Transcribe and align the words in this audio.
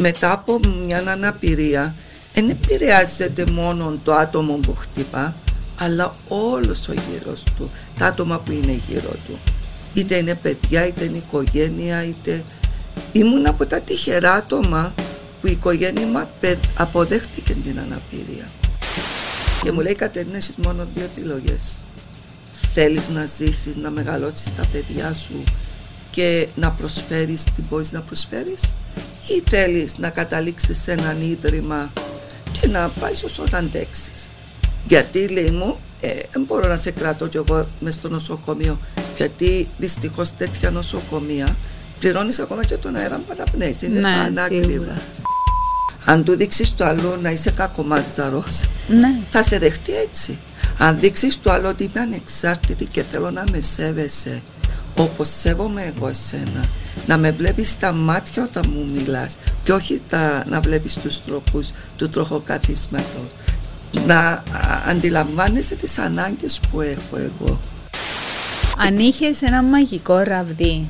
μετά 0.00 0.32
από 0.32 0.60
μια 0.84 1.04
αναπηρία 1.06 1.94
δεν 2.34 2.48
επηρεάζεται 2.48 3.46
μόνο 3.46 3.98
το 4.04 4.14
άτομο 4.14 4.54
που 4.54 4.74
χτυπά 4.74 5.34
αλλά 5.76 6.14
όλος 6.28 6.88
ο 6.88 6.92
γύρος 6.92 7.42
του, 7.56 7.70
τα 7.98 8.06
άτομα 8.06 8.38
που 8.38 8.52
είναι 8.52 8.80
γύρω 8.88 9.10
του. 9.26 9.38
Είτε 9.94 10.16
είναι 10.16 10.34
παιδιά, 10.34 10.86
είτε 10.86 11.04
είναι 11.04 11.16
οικογένεια, 11.16 12.04
είτε... 12.04 12.42
Ήμουν 13.12 13.46
από 13.46 13.66
τα 13.66 13.80
τυχερά 13.80 14.32
άτομα 14.32 14.94
που 15.40 15.46
η 15.46 15.50
οικογένεια 15.50 16.28
αποδέχτηκε 16.76 17.54
την 17.54 17.78
αναπηρία. 17.78 18.48
Και 19.62 19.72
μου 19.72 19.80
λέει 19.80 19.94
Κατερίνα, 19.94 20.36
έχεις 20.36 20.54
μόνο 20.56 20.86
δύο 20.94 21.04
επιλογές. 21.04 21.78
Θέλεις 22.74 23.08
να 23.08 23.26
ζήσεις, 23.26 23.76
να 23.76 23.90
μεγαλώσεις 23.90 24.54
τα 24.56 24.66
παιδιά 24.72 25.14
σου 25.14 25.44
και 26.10 26.48
να 26.56 26.70
προσφέρεις 26.70 27.44
τι 27.44 27.62
μπορείς 27.68 27.92
να 27.92 28.00
προσφέρεις 28.00 28.74
ή 29.28 29.42
θέλεις 29.50 29.98
να 29.98 30.08
καταλήξεις 30.08 30.82
σε 30.82 30.92
έναν 30.92 31.20
ίδρυμα 31.30 31.92
και 32.60 32.66
να 32.66 32.88
πάεις 32.88 33.22
όσο 33.24 33.44
να 33.50 33.58
αντέξεις. 33.58 34.12
Γιατί 34.88 35.28
λέει 35.28 35.50
μου, 35.50 35.78
ε, 36.00 36.08
δεν 36.32 36.42
μπορώ 36.46 36.68
να 36.68 36.76
σε 36.76 36.90
κρατώ 36.90 37.26
κι 37.26 37.36
εγώ 37.36 37.68
μες 37.80 37.94
στο 37.94 38.08
νοσοκομείο 38.08 38.78
γιατί 39.16 39.68
δυστυχώς 39.78 40.34
τέτοια 40.36 40.70
νοσοκομεία 40.70 41.56
πληρώνεις 42.00 42.38
ακόμα 42.38 42.64
και 42.64 42.76
τον 42.76 42.96
αέρα 42.96 43.16
που 43.16 43.32
αναπνέεις, 43.32 43.82
είναι 43.82 44.00
Ναι, 44.00 44.08
ανάκριβα. 44.08 44.66
σίγουρα. 44.70 45.02
Αν 46.04 46.24
του 46.24 46.36
δείξεις 46.36 46.70
του 46.70 46.84
άλλου 46.84 47.18
να 47.22 47.30
είσαι 47.30 47.50
κακομάτζαρο, 47.50 48.44
Ναι. 48.88 49.14
θα 49.30 49.42
σε 49.42 49.58
δεχτεί 49.58 49.92
έτσι. 49.96 50.38
Αν 50.78 50.98
δείξεις 51.00 51.38
του 51.38 51.50
άλλου 51.50 51.66
ότι 51.68 51.82
είμαι 51.84 52.00
ανεξάρτητη 52.00 52.84
και 52.86 53.02
θέλω 53.10 53.30
να 53.30 53.44
με 53.50 53.60
σέβεσαι, 53.60 54.42
όπω 54.96 55.24
σέβομαι 55.24 55.92
εγώ 55.96 56.08
εσένα, 56.08 56.68
να 57.06 57.16
με 57.16 57.30
βλέπεις 57.30 57.70
στα 57.70 57.92
μάτια 57.92 58.42
όταν 58.42 58.64
μου 58.74 58.86
μιλάς 58.94 59.36
και 59.64 59.72
όχι 59.72 60.00
τα, 60.08 60.44
να 60.48 60.60
βλέπεις 60.60 60.94
τους 60.94 61.24
τρόπου 61.24 61.60
του 61.96 62.08
τροχοκαθίσματος. 62.08 63.30
Να 64.06 64.18
α, 64.18 64.42
αντιλαμβάνεσαι 64.86 65.74
τις 65.74 65.98
ανάγκες 65.98 66.60
που 66.70 66.80
έχω 66.80 67.16
εγώ. 67.16 67.60
Αν 68.86 68.98
είχες 68.98 69.42
ένα 69.42 69.62
μαγικό 69.62 70.18
ραβδί, 70.18 70.86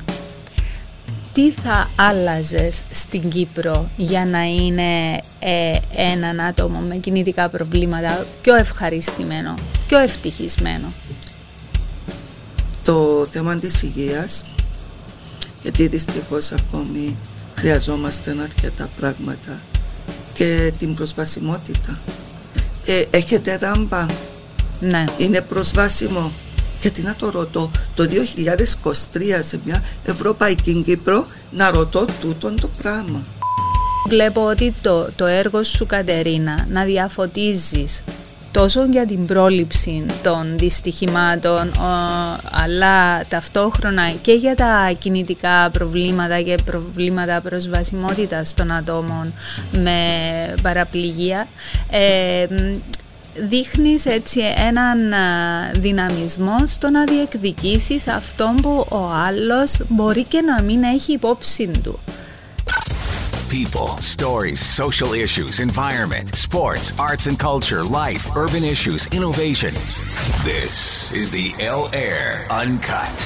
τι 1.33 1.51
θα 1.51 1.89
άλλαζες 1.95 2.81
στην 2.91 3.29
Κύπρο 3.29 3.89
για 3.97 4.25
να 4.25 4.43
είναι 4.43 5.21
ε, 5.39 5.77
έναν 5.95 6.39
άτομο 6.39 6.79
με 6.79 6.95
κινητικά 6.95 7.49
προβλήματα 7.49 8.25
πιο 8.41 8.55
ευχαριστημένο, 8.55 9.55
πιο 9.87 9.97
ευτυχισμένο; 9.97 10.93
Το 12.83 13.27
θέμα 13.31 13.55
της 13.55 13.81
υγείας 13.81 14.43
γιατί 15.61 15.87
δυστυχώς 15.87 16.51
ακόμη 16.51 17.17
χρειαζόμαστε 17.55 18.35
αρκετά 18.41 18.89
πράγματα 18.99 19.61
και 20.33 20.71
την 20.77 20.95
προσβασιμότητα 20.95 21.99
ε, 22.85 23.03
έχετε 23.09 23.57
ράμπα; 23.61 24.05
Ναι. 24.79 25.03
είναι 25.17 25.41
προσβάσιμο; 25.41 26.31
Γιατί 26.81 27.01
να 27.01 27.15
το 27.15 27.29
ρωτώ 27.29 27.71
το 27.95 28.03
2023 28.03 29.19
σε 29.47 29.59
μια 29.65 29.83
Ευρωπαϊκή 30.05 30.83
Κύπρο 30.85 31.27
να 31.51 31.71
ρωτώ 31.71 32.05
τούτον 32.19 32.59
το 32.59 32.69
πράγμα 32.81 33.21
Βλέπω 34.07 34.45
ότι 34.45 34.73
το, 34.81 35.09
το 35.15 35.25
έργο 35.25 35.63
σου 35.63 35.85
Κατερίνα 35.85 36.67
να 36.69 36.83
διαφωτίζεις 36.83 38.03
τόσο 38.51 38.85
για 38.85 39.05
την 39.05 39.25
πρόληψη 39.25 40.05
των 40.23 40.57
δυστυχημάτων 40.57 41.67
ο, 41.67 41.83
αλλά 42.51 43.25
ταυτόχρονα 43.27 44.11
και 44.21 44.33
για 44.33 44.55
τα 44.55 44.91
κινητικά 44.97 45.69
προβλήματα 45.69 46.41
και 46.41 46.57
προβλήματα 46.65 47.41
προσβασιμότητας 47.41 48.53
των 48.53 48.71
ατόμων 48.71 49.33
με 49.71 49.99
παραπληγία 50.61 51.47
ε, 51.89 52.45
μ, 52.49 52.77
δείχνεις 53.35 54.05
έτσι 54.05 54.41
έναν 54.67 55.13
α, 55.13 55.17
δυναμισμό 55.75 56.55
στο 56.65 56.89
να 56.89 57.03
διεκδικήσεις 57.03 58.07
αυτό 58.07 58.53
που 58.61 58.85
ο 58.89 59.11
άλλος 59.27 59.79
μπορεί 59.87 60.23
και 60.23 60.41
να 60.41 60.61
μην 60.61 60.83
έχει 60.83 61.13
υπόψη 61.13 61.67
του. 61.83 61.99
People, 63.59 63.89
stories, 64.15 64.59
social 64.81 65.11
issues, 65.25 65.59
environment, 65.59 66.27
sports, 66.47 66.85
arts 67.07 67.25
and 67.29 67.37
culture, 67.37 67.83
life, 67.83 68.23
urban 68.43 68.63
issues, 68.63 69.01
innovation. 69.17 69.73
This 70.51 70.73
is 71.21 71.27
the 71.37 71.47
L 71.79 71.83
Air 72.07 72.27
Uncut. 72.63 73.17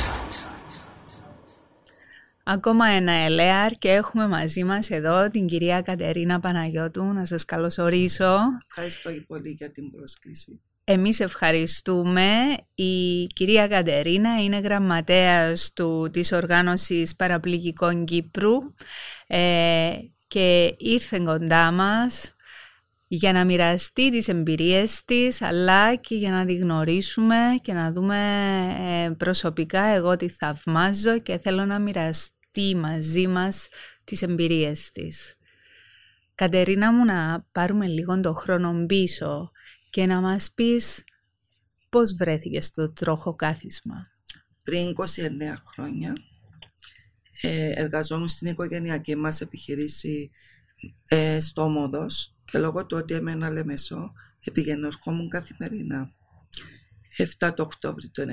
Ακόμα 2.44 2.88
ένα 2.88 3.12
ΕΛΕΑΡ 3.12 3.72
και 3.72 3.92
έχουμε 3.92 4.28
μαζί 4.28 4.64
μας 4.64 4.90
εδώ 4.90 5.30
την 5.30 5.48
κυρία 5.48 5.82
Κατερίνα 5.82 6.40
Παναγιώτου. 6.40 7.04
Να 7.04 7.26
σας 7.26 7.46
καλωσορίσω. 7.46 8.38
Ευχαριστώ 8.68 9.10
πολύ 9.28 9.50
για 9.50 9.72
την 9.72 9.90
πρόσκληση 9.90 10.62
Εμείς 10.88 11.20
ευχαριστούμε. 11.20 12.28
Η 12.76 13.26
κυρία 13.26 13.68
Κατερίνα 13.68 14.44
είναι 14.44 14.60
γραμματέας 14.60 15.74
του, 15.74 16.10
της 16.14 16.32
Οργάνωσης 16.32 17.16
Παραπληγικών 17.16 18.06
Κύπρου 18.06 18.54
ε, 19.28 19.92
και 20.36 20.76
ήρθε 20.78 21.20
κοντά 21.20 21.72
μας 21.72 22.36
για 23.08 23.34
να 23.34 23.46
μοιραστεί 23.46 24.12
τις 24.12 24.28
εμπειρίες 24.28 25.06
της 25.06 25.42
αλλά 25.42 25.96
και 25.96 26.16
για 26.16 26.32
να 26.32 26.46
τη 26.46 26.56
γνωρίσουμε 26.56 27.36
και 27.62 27.74
να 27.74 27.92
δούμε 27.92 28.18
ε, 28.80 29.10
προσωπικά 29.10 29.82
εγώ 29.82 30.16
τη 30.16 30.30
θαυμάζω 30.30 31.20
και 31.20 31.38
θέλω 31.38 31.66
να 31.66 31.80
μοιραστεί 31.80 32.76
μαζί 32.76 33.28
μας 33.28 33.68
τις 34.04 34.22
εμπειρίες 34.22 34.92
της. 34.92 35.36
Κατερίνα 36.36 36.94
μου 36.94 37.06
να 37.06 37.48
πάρουμε 37.52 37.88
λίγο 37.88 38.20
το 38.20 38.34
χρόνο 38.34 38.86
πίσω 38.86 39.52
και 39.90 40.06
να 40.06 40.22
μας 40.22 40.52
πεις 40.56 41.04
πώς 41.90 42.14
βρέθηκες 42.14 42.66
στο 42.66 42.94
τρόχο 42.94 43.36
κάθισμα. 43.36 44.08
πριν 44.64 44.94
29 45.52 45.54
χρόνια 45.74 46.10
ε, 46.10 46.35
εργαζόμουν 47.76 48.28
στην 48.28 48.48
οικογενειακή 48.48 49.16
μας 49.16 49.42
επιχειρήση 49.42 50.32
ε, 51.06 51.40
στο 51.40 51.62
Όμοδος 51.62 52.36
και 52.46 52.58
λόγω 52.58 52.86
του 52.86 52.98
ότι 52.98 53.14
έμενα 53.14 53.50
Λεμεσό 53.50 54.14
επήγαινε 54.40 54.88
ερχόμουν 54.88 55.30
καθημερινά. 55.30 56.14
7 57.40 57.52
το 57.56 57.64
Οκτώβρη 57.64 58.10
του 58.10 58.22
1994 58.22 58.28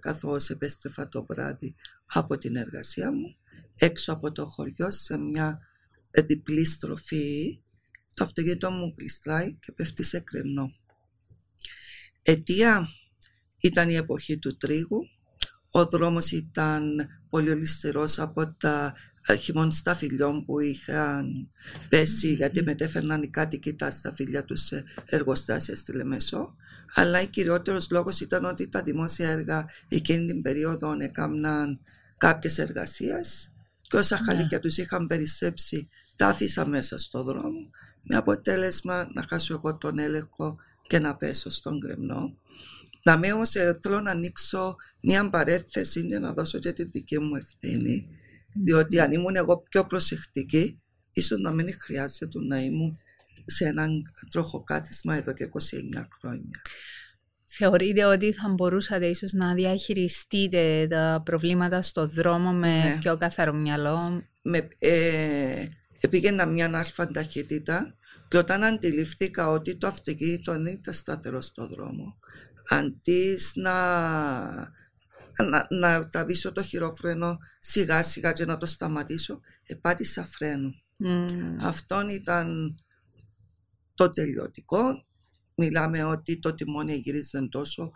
καθώς 0.00 0.50
επέστρεφα 0.50 1.08
το 1.08 1.24
βράδυ 1.24 1.74
από 2.06 2.38
την 2.38 2.56
εργασία 2.56 3.12
μου 3.12 3.36
έξω 3.74 4.12
από 4.12 4.32
το 4.32 4.46
χωριό 4.46 4.90
σε 4.90 5.18
μια 5.18 5.60
διπλή 6.10 6.64
στροφή 6.64 7.58
το 8.14 8.24
αυτοκίνητο 8.24 8.70
μου 8.70 8.94
κλειστράει 8.94 9.54
και 9.54 9.72
πέφτει 9.72 10.02
σε 10.02 10.20
κρεμνό. 10.20 10.72
Αιτία 12.22 12.88
ήταν 13.60 13.88
η 13.88 13.94
εποχή 13.94 14.38
του 14.38 14.56
τρίγου. 14.56 15.08
Ο 15.70 15.86
δρόμος 15.86 16.30
ήταν 16.30 17.08
πολύ 17.34 17.50
ολιστερός 17.50 18.18
από 18.18 18.52
τα 18.52 18.94
ε, 19.26 19.36
χειμωνιστά 19.36 19.94
φιλιών 19.94 20.44
που 20.44 20.60
είχαν 20.60 21.48
πέσει 21.88 22.34
γιατί 22.34 22.62
μετέφερναν 22.62 23.22
οι 23.22 23.28
κάτοικοι 23.28 23.74
τα 23.74 23.90
σταφύλια 23.90 24.44
τους 24.44 24.60
σε 24.60 24.84
εργοστάσια 25.06 25.76
στη 25.76 25.92
Λεμεσό. 25.92 26.56
Αλλά 26.94 27.20
ο 27.20 27.24
κυριότερος 27.24 27.90
λόγος 27.90 28.20
ήταν 28.20 28.44
ότι 28.44 28.68
τα 28.68 28.82
δημόσια 28.82 29.30
έργα 29.30 29.66
εκείνη 29.88 30.26
την 30.26 30.42
περίοδο 30.42 30.96
έκαναν 30.98 31.80
κάποιες 32.16 32.58
εργασίες 32.58 33.52
και 33.82 33.96
όσα 33.96 34.20
χαλίκια 34.24 34.60
τους 34.60 34.76
είχαν 34.76 35.06
περισσέψει 35.06 35.88
τα 36.16 36.26
άφησα 36.26 36.66
μέσα 36.66 36.98
στο 36.98 37.22
δρόμο 37.22 37.70
με 38.02 38.16
αποτέλεσμα 38.16 39.10
να 39.12 39.24
χάσω 39.28 39.54
εγώ 39.54 39.76
τον 39.76 39.98
έλεγχο 39.98 40.56
και 40.86 40.98
να 40.98 41.16
πέσω 41.16 41.50
στον 41.50 41.80
κρεμνό. 41.80 42.34
Να 43.06 43.18
με 43.18 43.32
όμως 43.32 43.54
ε, 43.54 43.78
θέλω 43.82 44.00
να 44.00 44.10
ανοίξω 44.10 44.76
μια 45.00 45.30
παρέθεση 45.30 46.00
για 46.00 46.20
να 46.20 46.32
δώσω 46.32 46.58
και 46.58 46.72
τη 46.72 46.84
δική 46.84 47.18
μου 47.18 47.36
ευθύνη 47.36 48.08
διότι 48.54 49.00
αν 49.00 49.12
ήμουν 49.12 49.36
εγώ 49.36 49.62
πιο 49.68 49.86
προσεκτική 49.86 50.82
ίσως 51.12 51.38
να 51.38 51.50
μην 51.50 51.76
χρειάζεται 51.80 52.38
να 52.38 52.60
ήμουν 52.60 52.98
σε 53.44 53.64
έναν 53.64 54.02
τροχοκάθισμα 54.30 55.16
εδώ 55.16 55.32
και 55.32 55.50
29 55.52 56.06
χρόνια. 56.20 56.60
Θεωρείτε 57.46 58.04
ότι 58.04 58.32
θα 58.32 58.48
μπορούσατε 58.48 59.06
ίσως 59.06 59.32
να 59.32 59.54
διαχειριστείτε 59.54 60.86
τα 60.90 61.22
προβλήματα 61.24 61.82
στο 61.82 62.08
δρόμο 62.08 62.52
με 62.52 62.76
Ναι. 62.76 62.98
πιο 63.00 63.16
καθαρό 63.16 63.52
μυαλό; 63.52 64.22
με, 64.42 64.68
ε, 64.78 65.64
πήγαινα 66.10 66.46
μια 66.46 66.70
αλφα 66.74 67.08
ταχύτητα 67.10 67.96
και 68.28 68.36
όταν 68.36 68.64
αντιληφθήκα 68.64 69.48
ότι 69.50 69.76
το 69.76 69.86
αυτοκίνητο 69.86 70.52
δεν 70.52 70.66
ήταν 70.66 70.94
σταθερό 70.94 71.40
στο 71.40 71.66
δρόμο 71.66 72.18
αντί 72.68 73.38
να, 73.54 73.72
να, 75.48 75.66
να 75.70 76.08
τραβήσω 76.08 76.52
το 76.52 76.62
χειρόφρενο 76.62 77.38
σιγά 77.60 78.02
σιγά 78.02 78.32
και 78.32 78.44
να 78.44 78.56
το 78.56 78.66
σταματήσω 78.66 79.40
επάτησα 79.66 80.24
φρένο 80.24 80.74
Μμμ. 80.96 81.56
αυτόν 81.60 82.08
ήταν 82.08 82.74
το 83.94 84.10
τελειωτικό 84.10 85.04
μιλάμε 85.54 86.04
ότι 86.04 86.38
το 86.38 86.54
τιμόνι 86.54 86.94
γύριζε 86.94 87.48
τόσο 87.50 87.92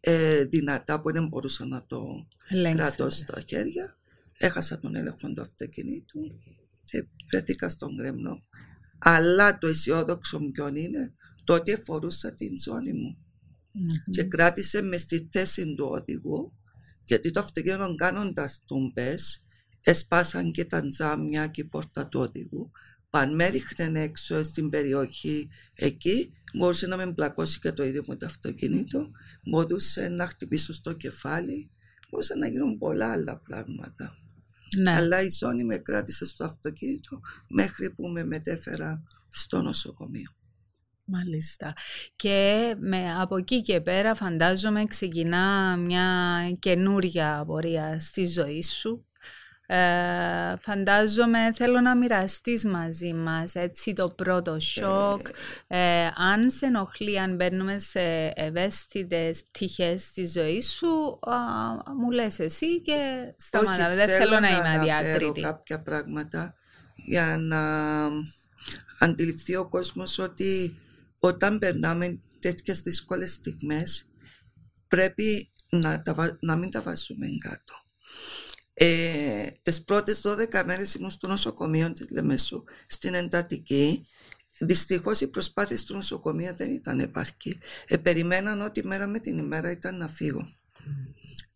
ε, 0.00 0.44
δυνατά 0.44 1.00
που 1.00 1.12
δεν 1.12 1.26
μπορούσα 1.26 1.66
να 1.66 1.86
το 1.86 2.26
Ελέγξατε. 2.48 2.94
κρατώ 2.94 3.10
στα 3.10 3.40
χέρια. 3.48 3.96
Έχασα 4.38 4.78
τον 4.78 4.94
έλεγχο 4.94 5.32
του 5.32 5.42
αυτοκινήτου 5.42 6.40
και 6.84 7.06
βρέθηκα 7.30 7.68
στον 7.68 7.96
κρέμνο. 7.96 8.42
Αλλά 8.98 9.58
το 9.58 9.66
αισιόδοξο 9.66 10.40
μου 10.40 10.50
ποιον 10.50 10.76
είναι 10.76 11.14
το 11.44 11.54
ότι 11.54 11.72
εφορούσα 11.72 12.34
την 12.34 12.58
ζώνη 12.58 12.92
μου 12.92 13.21
και 14.10 14.22
κράτησε 14.22 14.82
μες 14.82 15.00
στη 15.00 15.28
θέση 15.32 15.74
του 15.74 15.88
οδηγού 15.90 16.52
γιατί 17.04 17.30
το 17.30 17.40
αυτοκίνητο 17.40 17.94
κάνοντας 17.94 18.62
τούμπε 18.66 19.18
εσπάσαν 19.80 20.52
και 20.52 20.64
τα 20.64 20.88
τζάμια 20.88 21.46
και 21.46 21.60
η 21.60 21.64
πόρτα 21.64 22.06
του 22.06 22.20
οδηγού. 22.20 22.70
Αν 23.10 23.34
με 23.34 23.48
ρίχνε 23.48 24.02
έξω 24.02 24.42
στην 24.42 24.70
περιοχή 24.70 25.48
εκεί 25.74 26.32
μπορούσε 26.54 26.86
να 26.86 26.96
με 26.96 27.06
μπλακώσει 27.06 27.60
και 27.60 27.72
το 27.72 27.84
ίδιο 27.84 28.04
με 28.06 28.16
το 28.16 28.26
αυτοκίνητο. 28.26 29.10
Μπορούσε 29.42 30.08
να 30.08 30.26
χτυπήσω 30.26 30.72
στο 30.72 30.92
κεφάλι. 30.92 31.70
Μπορούσε 32.10 32.34
να 32.34 32.48
γίνουν 32.48 32.78
πολλά 32.78 33.12
άλλα 33.12 33.38
πράγματα. 33.38 34.16
Ναι. 34.76 34.90
αλλά 34.90 35.22
η 35.22 35.28
ζώνη 35.28 35.64
με 35.64 35.78
κράτησε 35.78 36.26
στο 36.26 36.44
αυτοκίνητο 36.44 37.20
μέχρι 37.48 37.94
που 37.94 38.08
με 38.08 38.24
μετέφερα 38.24 39.02
στο 39.28 39.62
νοσοκομείο 39.62 40.30
Μάλιστα. 41.12 41.72
Και 42.16 42.74
με, 42.78 43.14
από 43.20 43.36
εκεί 43.36 43.62
και 43.62 43.80
πέρα 43.80 44.14
φαντάζομαι 44.14 44.84
ξεκινά 44.84 45.76
μια 45.76 46.06
καινούρια 46.58 47.44
πορεία 47.46 47.98
στη 47.98 48.26
ζωή 48.26 48.62
σου. 48.62 49.06
Ε, 49.66 50.56
φαντάζομαι 50.60 51.52
θέλω 51.52 51.80
να 51.80 51.96
μοιραστείς 51.96 52.64
μαζί 52.64 53.12
μας 53.12 53.54
έτσι 53.54 53.92
το 53.92 54.08
πρώτο 54.08 54.60
σοκ 54.60 55.26
ε, 55.66 56.06
αν 56.16 56.50
σε 56.50 56.66
ενοχλεί 56.66 57.20
αν 57.20 57.34
μπαίνουμε 57.34 57.78
σε 57.78 58.32
ευαίσθητες 58.34 59.42
πτυχές 59.42 60.02
στη 60.02 60.26
ζωή 60.26 60.62
σου 60.62 61.18
α, 61.20 61.36
μου 61.94 62.10
λες 62.10 62.38
εσύ 62.38 62.80
και 62.80 63.32
σταματάμε 63.36 63.94
δεν 63.94 64.08
θέλω, 64.08 64.40
να, 64.40 64.48
είμαι 64.48 64.78
αδιάκριτη 64.78 65.40
κάποια 65.40 65.82
πράγματα 65.82 66.54
για 66.94 67.36
να 67.38 67.60
αντιληφθεί 68.98 69.56
ο 69.56 69.68
κόσμος 69.68 70.18
ότι 70.18 70.76
όταν 71.24 71.58
περνάμε 71.58 72.20
τέτοιες 72.40 72.80
δύσκολες 72.80 73.32
στιγμές 73.32 74.08
πρέπει 74.88 75.52
να, 75.70 76.02
τα, 76.02 76.38
να 76.40 76.56
μην 76.56 76.70
τα 76.70 76.82
βάζουμε 76.82 77.26
κάτω. 77.38 77.74
Ε, 78.74 79.46
τις 79.62 79.84
πρώτες 79.84 80.20
12 80.24 80.62
μέρες 80.64 80.94
ήμουν 80.94 81.10
στο 81.10 81.28
νοσοκομείο 81.28 81.92
της 81.92 82.10
Λεμεσού 82.10 82.64
στην 82.86 83.14
εντατική 83.14 84.06
Δυστυχώς 84.58 85.20
οι 85.20 85.28
προσπάθειες 85.28 85.84
του 85.84 85.94
νοσοκομείου 85.94 86.54
δεν 86.56 86.74
ήταν 86.74 87.00
επαρκή. 87.00 87.58
Ε, 87.86 87.96
περιμέναν 87.96 88.60
ότι 88.60 88.86
μέρα 88.86 89.06
με 89.06 89.18
την 89.18 89.38
ημέρα 89.38 89.70
ήταν 89.70 89.96
να 89.96 90.08
φύγω. 90.08 90.56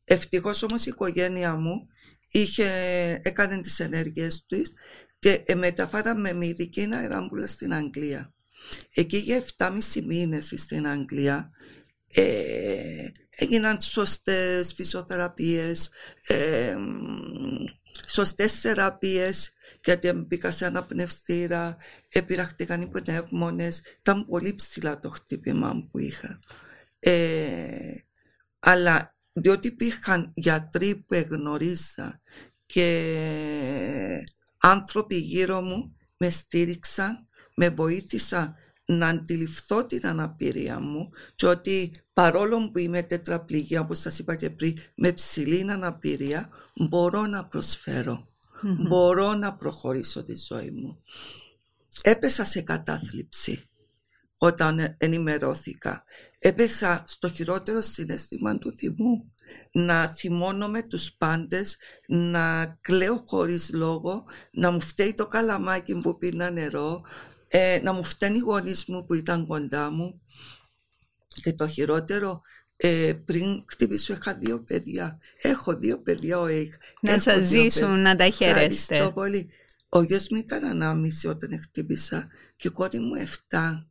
Ευτυχώς 0.04 0.62
όμως 0.62 0.86
η 0.86 0.88
οικογένεια 0.88 1.54
μου 1.54 1.88
είχε, 2.30 2.68
έκανε 3.22 3.60
τις 3.60 3.80
ενέργειες 3.80 4.46
της 4.46 4.72
και 5.18 5.42
ε, 5.46 5.54
μεταφάραμε 5.54 6.32
με 6.32 6.46
ειδική 6.46 6.88
αεράμπουλα 6.92 7.46
στην 7.46 7.72
Αγγλία. 7.74 8.34
Εκεί 8.94 9.16
για 9.16 9.44
7,5 9.56 10.02
μήνες 10.04 10.52
στην 10.56 10.86
Αγγλία 10.86 11.50
ε, 12.12 13.08
έγιναν 13.30 13.80
σωστές 13.80 14.72
φυσιοθεραπείες, 14.72 15.90
ε, 16.26 16.76
σωστές 18.08 18.52
θεραπείες 18.52 19.52
γιατί 19.84 20.12
μπήκα 20.12 20.50
σε 20.50 20.66
αναπνευστήρα, 20.66 21.76
επειραχτήκαν 22.08 22.80
οι 22.80 22.86
πνεύμονες, 22.86 23.82
ήταν 23.98 24.26
πολύ 24.26 24.54
ψηλά 24.54 24.98
το 24.98 25.10
χτύπημα 25.10 25.88
που 25.90 25.98
είχα. 25.98 26.40
Ε, 26.98 27.94
αλλά 28.58 29.16
διότι 29.32 29.66
υπήρχαν 29.66 30.32
γιατροί 30.34 30.96
που 30.96 31.14
εγνωρίζα 31.14 32.20
και 32.66 34.24
άνθρωποι 34.58 35.16
γύρω 35.16 35.60
μου 35.60 35.96
με 36.16 36.30
στήριξαν 36.30 37.28
με 37.56 37.68
βοήθησα 37.70 38.54
να 38.84 39.08
αντιληφθώ 39.08 39.86
την 39.86 40.06
αναπηρία 40.06 40.80
μου 40.80 41.10
και 41.34 41.46
ότι 41.46 41.92
παρόλο 42.12 42.70
που 42.70 42.78
είμαι 42.78 43.02
τετραπληγία 43.02 43.80
όπως 43.80 43.98
σας 43.98 44.18
είπα 44.18 44.34
και 44.36 44.50
πριν 44.50 44.78
με 44.94 45.12
ψηλή 45.12 45.70
αναπηρία 45.70 46.48
μπορώ 46.74 47.26
να 47.26 47.46
προσφερω 47.46 48.28
μπορώ 48.88 49.34
να 49.34 49.54
προχωρήσω 49.54 50.22
τη 50.22 50.36
ζωή 50.36 50.70
μου. 50.70 51.02
Έπεσα 52.02 52.44
σε 52.44 52.62
κατάθλιψη 52.62 53.68
όταν 54.36 54.96
ενημερώθηκα. 54.98 56.04
Έπεσα 56.38 57.04
στο 57.06 57.30
χειρότερο 57.30 57.80
συνέστημα 57.80 58.58
του 58.58 58.72
θυμού. 58.76 59.32
Να 59.72 60.06
θυμώνομαι 60.06 60.82
τους 60.82 61.12
πάντες, 61.12 61.76
να 62.06 62.66
κλαίω 62.80 63.24
χωρίς 63.26 63.70
λόγο, 63.72 64.24
να 64.52 64.70
μου 64.70 64.80
φταίει 64.80 65.14
το 65.14 65.26
καλαμάκι 65.26 66.00
που 66.00 66.18
πίνα 66.18 66.50
νερό, 66.50 67.00
ε, 67.48 67.80
να 67.82 67.92
μου 67.92 68.04
φταίνει 68.04 68.36
οι 68.36 68.40
γονείς 68.40 68.84
μου 68.84 69.04
που 69.06 69.14
ήταν 69.14 69.46
κοντά 69.46 69.90
μου 69.90 70.20
και 71.42 71.52
το 71.52 71.68
χειρότερο 71.68 72.42
ε, 72.76 73.12
πριν 73.24 73.64
χτυπήσω 73.66 74.12
είχα 74.12 74.34
δύο 74.34 74.60
παιδιά. 74.60 75.20
Έχω 75.42 75.76
δύο 75.76 75.98
παιδιά 75.98 76.40
ο 76.40 76.46
Έχ 76.46 76.74
να 77.00 77.18
σας 77.18 77.46
ζήσουν 77.46 78.00
να 78.00 78.16
τα 78.16 78.28
χαιρέστε 78.28 78.94
Ευχαριστώ 78.94 79.12
πολύ. 79.12 79.50
Ο 79.88 80.02
γιος 80.02 80.28
μου 80.28 80.36
ήταν 80.36 80.64
ανάμιση 80.64 81.26
όταν 81.26 81.60
χτύπησα 81.62 82.28
και 82.56 82.68
η 82.68 82.70
κόρη 82.70 82.98
μου 82.98 83.14
εφτά. 83.14 83.86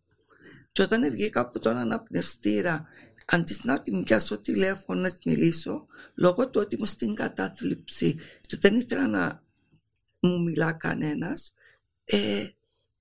Και 0.71 0.81
όταν 0.81 1.11
βγήκα 1.11 1.39
από 1.39 1.59
τον 1.59 1.77
αναπνευστήρα 1.77 2.87
αντί 3.25 3.57
να 3.63 3.81
την 3.81 4.03
πιάσω 4.03 4.37
τηλέφωνο 4.37 5.01
να 5.01 5.11
μιλήσω 5.25 5.85
λόγω 6.15 6.49
του 6.49 6.59
ότι 6.63 6.75
ήμουν 6.75 6.87
στην 6.87 7.13
κατάθλιψη 7.13 8.17
και 8.41 8.57
δεν 8.59 8.75
ήθελα 8.75 9.07
να 9.07 9.43
μου 10.19 10.41
μιλά 10.41 10.71
κανένας 10.71 11.51
ε, 12.05 12.47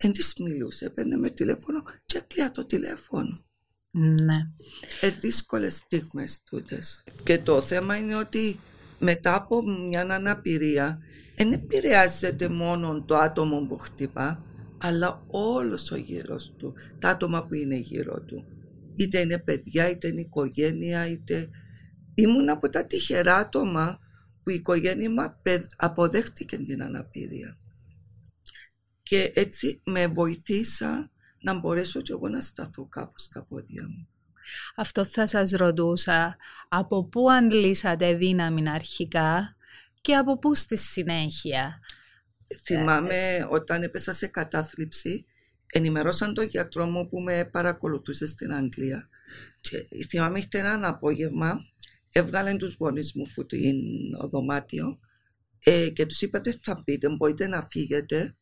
δεν 0.05 0.12
της 0.12 0.35
μιλούσε, 0.39 0.85
έπαιρνε 0.85 1.17
με 1.17 1.31
τηλέφωνο 1.31 1.83
και 2.05 2.19
έκλεια 2.19 2.51
το 2.51 2.65
τηλέφωνο. 2.65 3.33
Ναι. 3.91 4.51
Ε, 5.01 5.11
δύσκολες 5.11 5.75
στιγμές 5.75 6.43
τούτες. 6.45 7.05
Και 7.23 7.39
το 7.39 7.61
θέμα 7.61 7.97
είναι 7.97 8.17
ότι 8.17 8.59
μετά 8.99 9.35
από 9.35 9.62
μια 9.62 10.01
αναπηρία 10.01 10.99
δεν 11.37 11.53
επηρεάζεται 11.53 12.49
μόνο 12.49 13.05
το 13.05 13.17
άτομο 13.17 13.67
που 13.67 13.79
χτυπά, 13.79 14.45
αλλά 14.79 15.25
όλος 15.27 15.91
ο 15.91 15.97
γύρος 15.97 16.55
του, 16.56 16.75
τα 16.99 17.09
άτομα 17.09 17.47
που 17.47 17.55
είναι 17.55 17.77
γύρω 17.77 18.21
του. 18.21 18.45
Είτε 18.95 19.21
είναι 19.21 19.39
παιδιά, 19.39 19.91
είτε 19.91 20.09
είναι 20.09 20.21
οικογένεια, 20.21 21.09
είτε. 21.09 21.49
Ήμουν 22.15 22.51
από 22.51 22.69
τα 22.69 22.87
τυχερά 22.87 23.37
άτομα 23.37 23.99
που 24.43 24.51
η 24.51 24.55
οικογένεια 24.55 25.11
μου 25.11 25.35
αποδέχτηκε 25.77 26.59
την 26.59 26.83
αναπηρία 26.83 27.56
και 29.05 29.33
έτσι 29.35 29.81
με 29.85 30.06
βοηθήσα 30.06 31.11
να 31.41 31.58
μπορέσω 31.58 32.01
και 32.01 32.13
εγώ 32.13 32.29
να 32.29 32.41
σταθώ 32.41 32.87
κάπου 32.87 33.19
στα 33.19 33.43
πόδια 33.43 33.89
μου. 33.89 34.08
Αυτό 34.77 35.05
θα 35.05 35.27
σας 35.27 35.51
ρωτούσα, 35.51 36.37
από 36.69 37.05
πού 37.05 37.31
αντλήσατε 37.31 38.15
δύναμη 38.15 38.70
αρχικά 38.70 39.56
και 40.01 40.15
από 40.15 40.39
πού 40.39 40.55
στη 40.55 40.77
συνέχεια; 40.77 41.79
Θυμάμαι 42.63 43.46
όταν 43.51 43.82
έπεσα 43.82 44.13
σε 44.13 44.27
κατάθλιψη, 44.27 45.27
ενημερώσαν 45.67 46.34
τον 46.34 46.46
γιατρό 46.46 46.87
μου 46.87 47.08
που 47.08 47.20
με 47.20 47.44
παρακολουθούσε 47.44 48.27
στην 48.27 48.53
Αγγλία. 48.53 49.08
Και 49.61 49.89
θυμάμαι 50.08 50.39
ύστερα 50.39 50.73
ένα 50.73 50.89
απόγευμα, 50.89 51.65
έβγαλε 52.13 52.56
τους 52.56 52.75
γονείς 52.79 53.13
μου 53.15 53.27
που 53.34 53.46
το 53.46 53.56
δωμάτιο 54.29 54.99
ε, 55.65 55.89
και 55.91 56.06
τους 56.06 56.20
είπατε 56.20 56.58
θα 56.63 56.82
πείτε, 56.84 57.08
μπορείτε 57.08 57.46
να 57.46 57.67
φύγετε 57.70 58.37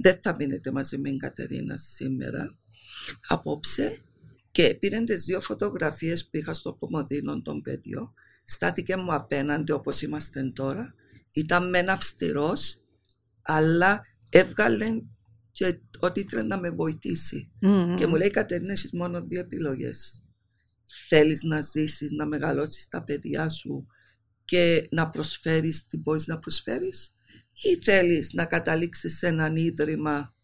δεν 0.00 0.18
θα 0.22 0.34
μείνετε 0.38 0.70
μαζί 0.70 0.98
με 0.98 1.08
την 1.08 1.18
Κατερίνα 1.18 1.76
σήμερα. 1.76 2.56
Απόψε 3.28 3.98
και 4.50 4.74
πήραν 4.74 5.04
τις 5.04 5.24
δύο 5.24 5.40
φωτογραφίες 5.40 6.24
που 6.24 6.36
είχα 6.36 6.54
στο 6.54 6.74
κομμωδίνο 6.74 7.42
των 7.42 7.62
παιδιών. 7.62 8.12
Στάθηκε 8.44 8.96
μου 8.96 9.14
απέναντι 9.14 9.72
όπως 9.72 10.02
είμαστε 10.02 10.50
τώρα. 10.54 10.94
Ήταν 11.32 11.68
μεν 11.68 11.88
αυστηρός, 11.88 12.82
αλλά 13.42 14.06
έβγαλε 14.30 14.86
και 15.50 15.80
ότι 15.98 16.20
ήθελε 16.20 16.42
να 16.42 16.58
με 16.58 16.70
βοηθήσει. 16.70 17.50
Mm-hmm. 17.62 17.94
Και 17.98 18.06
μου 18.06 18.14
λέει 18.14 18.30
Κατερίνα, 18.30 18.72
έχεις 18.72 18.92
μόνο 18.92 19.22
δύο 19.26 19.40
επιλογές. 19.40 20.24
Θέλεις 21.08 21.42
να 21.42 21.62
ζήσεις, 21.62 22.10
να 22.10 22.26
μεγαλώσεις 22.26 22.88
τα 22.88 23.04
παιδιά 23.04 23.48
σου 23.48 23.86
και 24.44 24.88
να 24.90 25.10
προσφέρεις 25.10 25.86
τι 25.86 25.98
μπορεί 25.98 26.22
να 26.26 26.38
προσφέρεις 26.38 27.14
ή 27.62 27.76
θέλεις 27.84 28.32
να 28.32 28.44
καταλήξεις 28.44 29.18
σε 29.18 29.26
έναν 29.26 29.56
ίδρυμα 29.56 30.34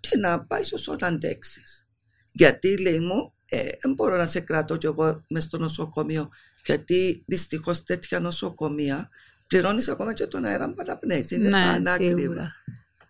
και 0.00 0.16
να 0.16 0.44
πάεις 0.44 0.72
όσο 0.72 0.96
να 1.00 1.06
αντέξεις. 1.06 1.86
Γιατί 2.32 2.78
λέει 2.78 3.00
μου, 3.00 3.34
ε, 3.44 3.68
δεν 3.80 3.94
μπορώ 3.94 4.16
να 4.16 4.26
σε 4.26 4.40
κρατώ 4.40 4.76
κι 4.76 4.86
εγώ 4.86 5.24
μες 5.28 5.42
στο 5.42 5.58
νοσοκομείο 5.58 6.30
γιατί 6.64 7.24
δυστυχώς 7.26 7.82
τέτοια 7.82 8.20
νοσοκομεία 8.20 9.08
πληρώνεις 9.46 9.88
ακόμα 9.88 10.14
και 10.14 10.26
τον 10.26 10.44
αέρα 10.44 10.68
που 10.68 10.76
αναπνέεις. 10.78 11.30
Είναι 11.30 11.48
ναι, 11.48 11.58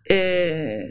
Ε, 0.03 0.85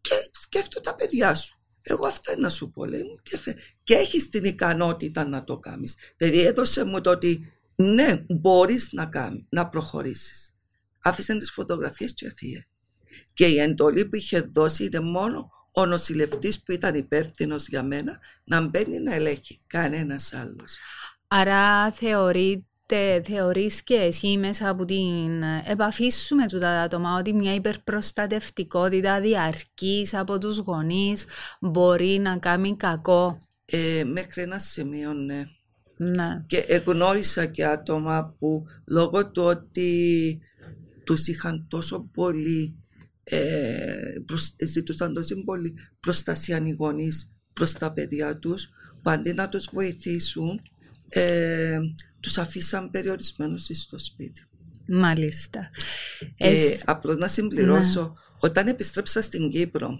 και 0.00 0.14
σκέφτομαι 0.40 0.84
τα 0.84 0.94
παιδιά 0.94 1.34
σου. 1.34 1.54
Εγώ 1.82 2.06
αυτά 2.06 2.38
να 2.38 2.48
σου 2.48 2.70
πω, 2.70 2.84
λέει 2.84 3.02
μου, 3.02 3.20
και, 3.22 3.38
φε... 3.38 3.54
και 3.84 3.94
έχεις 3.94 4.28
την 4.28 4.44
ικανότητα 4.44 5.24
να 5.24 5.44
το 5.44 5.58
κάνεις. 5.58 5.94
Δηλαδή 6.16 6.40
έδωσε 6.40 6.84
μου 6.84 7.00
το 7.00 7.10
ότι 7.10 7.52
ναι, 7.74 8.24
μπορείς 8.28 8.88
να, 8.92 9.06
κάνει, 9.06 9.46
να 9.48 9.68
προχωρήσεις 9.68 10.54
άφησαν 11.02 11.38
τις 11.38 11.50
φωτογραφίες 11.50 12.14
και 12.14 12.26
έφυγε. 12.26 12.66
Και 13.34 13.46
η 13.46 13.58
εντολή 13.58 14.04
που 14.04 14.16
είχε 14.16 14.40
δώσει 14.40 14.84
είναι 14.84 15.00
μόνο 15.00 15.50
ο 15.72 15.86
νοσηλευτής 15.86 16.62
που 16.62 16.72
ήταν 16.72 16.94
υπεύθυνος 16.94 17.68
για 17.68 17.82
μένα 17.82 18.18
να 18.44 18.60
μπαίνει 18.60 18.98
να 18.98 19.14
ελέγχει 19.14 19.60
κανένας 19.66 20.32
άλλος. 20.34 20.76
Άρα 21.28 21.92
θεωρείτε, 21.92 23.22
θεωρείς 23.24 23.82
και 23.82 23.94
εσύ 23.94 24.36
μέσα 24.38 24.68
από 24.68 24.84
την 24.84 25.42
επαφή 25.66 26.10
σου 26.10 26.34
με 26.34 26.46
τα 26.46 26.68
άτομα 26.68 27.18
ότι 27.18 27.32
μια 27.32 27.54
υπερπροστατευτικότητα 27.54 29.20
διαρκής 29.20 30.14
από 30.14 30.38
τους 30.38 30.58
γονείς 30.58 31.24
μπορεί 31.60 32.18
να 32.18 32.36
κάνει 32.38 32.76
κακό; 32.76 33.38
Ε, 33.64 34.04
μέχρι 34.04 34.42
ένα 34.42 34.58
σημείο 34.58 35.12
ναι. 35.12 35.44
Ναι. 35.96 36.44
Και 36.46 36.58
εγνώρισα 36.58 37.46
και 37.46 37.66
άτομα 37.66 38.34
που 38.38 38.64
λόγω 38.86 39.30
του 39.30 39.42
ότι 39.42 40.40
τους 41.10 41.26
είχαν 41.26 41.66
τόσο 41.68 42.08
πολύ 42.12 42.76
ε, 43.24 44.14
προσ, 44.26 44.54
ζητούσαν 44.64 45.14
τόσο 45.14 45.44
πολύ 45.44 45.74
προστασία 46.00 46.62
οι 46.64 46.70
γονείς 46.70 47.32
προς 47.52 47.72
τα 47.72 47.92
παιδιά 47.92 48.38
τους 48.38 48.68
που 49.02 49.10
αντί 49.10 49.32
να 49.32 49.48
τους 49.48 49.68
βοηθήσουν 49.72 50.60
ε, 51.08 51.78
τους 52.20 52.38
αφήσαν 52.38 52.90
περιορισμένους 52.90 53.66
στο 53.72 53.98
σπίτι. 53.98 54.42
Μάλιστα. 54.86 55.70
Και 56.36 56.80
απλώς 56.84 57.16
να 57.16 57.28
συμπληρώσω, 57.28 58.02
ναι. 58.02 58.12
όταν 58.40 58.66
επιστρέψα 58.66 59.22
στην 59.22 59.50
Κύπρο 59.50 59.90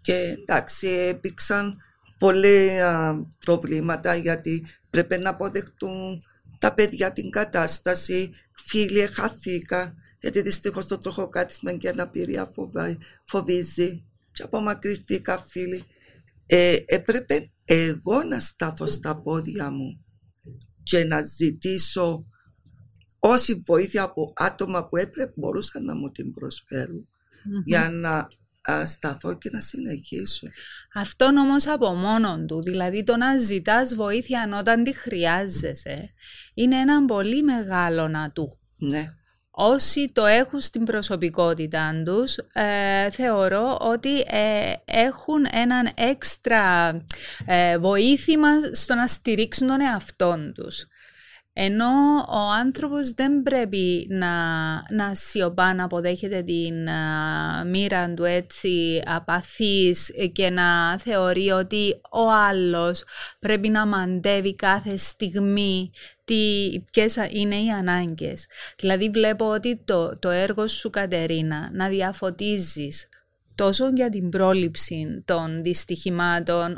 και 0.00 0.36
εντάξει 0.38 0.86
υπήρξαν 0.86 1.76
πολλά 2.18 3.26
προβλήματα 3.38 4.14
γιατί 4.14 4.66
πρέπει 4.90 5.18
να 5.18 5.30
αποδεχτούν 5.30 6.22
τα 6.58 6.74
παιδιά 6.74 7.12
την 7.12 7.30
κατάσταση, 7.30 8.30
φίλοι 8.52 9.06
χαθήκα 9.12 9.94
γιατί 10.24 10.42
δυστυχώς 10.42 10.86
το 10.86 10.98
τροχοκάτισμα 10.98 11.72
και 11.72 11.88
αναπηρία 11.88 12.50
φοβίζει 13.24 14.04
και 14.32 14.42
απομακρυνθήκα 14.42 15.38
φίλοι. 15.48 15.84
Ε, 16.46 16.76
έπρεπε 16.86 17.50
εγώ 17.64 18.22
να 18.22 18.40
στάθω 18.40 18.86
στα 18.86 19.22
πόδια 19.22 19.70
μου 19.70 20.04
και 20.82 21.04
να 21.04 21.22
ζητήσω 21.22 22.26
όση 23.18 23.62
βοήθεια 23.66 24.02
από 24.02 24.32
άτομα 24.36 24.88
που 24.88 24.96
έπρεπε 24.96 25.32
μπορούσαν 25.36 25.84
να 25.84 25.94
μου 25.94 26.10
την 26.10 26.32
προσφερουν 26.32 27.08
για 27.64 27.90
να 27.90 28.28
σταθώ 28.84 29.38
και 29.38 29.50
να 29.52 29.60
συνεχίσω. 29.60 30.46
Αυτό 30.94 31.24
όμως 31.24 31.66
από 31.66 31.94
μόνο 31.94 32.44
του, 32.44 32.62
δηλαδή 32.62 33.04
το 33.04 33.16
να 33.16 33.38
ζητάς 33.38 33.94
βοήθεια 33.94 34.56
όταν 34.58 34.84
τη 34.84 34.92
χρειάζεσαι, 34.92 36.12
είναι 36.54 36.76
ένα 36.76 37.04
πολύ 37.04 37.42
μεγάλο 37.42 38.08
να 38.08 38.30
του. 38.30 38.58
Ναι. 38.76 39.14
Όσοι 39.56 40.10
το 40.12 40.24
έχουν 40.24 40.60
στην 40.60 40.84
προσωπικότητα 40.84 42.02
τους, 42.04 42.36
ε, 42.52 43.10
θεωρώ 43.10 43.78
ότι 43.80 44.18
ε, 44.20 44.72
έχουν 44.84 45.46
έναν 45.52 45.90
έξτρα 45.94 46.90
ε, 47.46 47.78
βοήθημα 47.78 48.48
στο 48.72 48.94
να 48.94 49.06
στηρίξουν 49.06 49.66
τον 49.66 49.80
εαυτό 49.80 50.36
τους. 50.54 50.86
Ενώ 51.56 51.86
ο 52.28 52.50
άνθρωπος 52.58 53.10
δεν 53.10 53.42
πρέπει 53.42 54.06
να, 54.10 54.28
να 54.72 55.14
σιωπά, 55.14 55.74
να 55.74 55.84
αποδέχεται 55.84 56.42
την 56.42 56.86
uh, 56.86 57.66
μοίρα 57.66 58.14
του 58.14 58.24
έτσι 58.24 59.02
απαθής 59.06 60.10
και 60.32 60.50
να 60.50 60.98
θεωρεί 60.98 61.50
ότι 61.50 62.00
ο 62.10 62.30
άλλος 62.30 63.04
πρέπει 63.38 63.68
να 63.68 63.86
μαντεύει 63.86 64.54
κάθε 64.54 64.96
στιγμή 64.96 65.90
τι, 66.24 66.34
ποιες 66.92 67.16
είναι 67.30 67.54
οι 67.54 67.70
ανάγκες. 67.70 68.46
Δηλαδή 68.78 69.10
βλέπω 69.10 69.48
ότι 69.50 69.82
το, 69.84 70.18
το 70.18 70.30
έργο 70.30 70.66
σου 70.66 70.90
Κατερίνα 70.90 71.70
να 71.72 71.88
διαφωτίζεις 71.88 73.08
τόσο 73.54 73.88
για 73.88 74.10
την 74.10 74.28
πρόληψη 74.28 75.22
των 75.24 75.62
δυστυχημάτων 75.62 76.76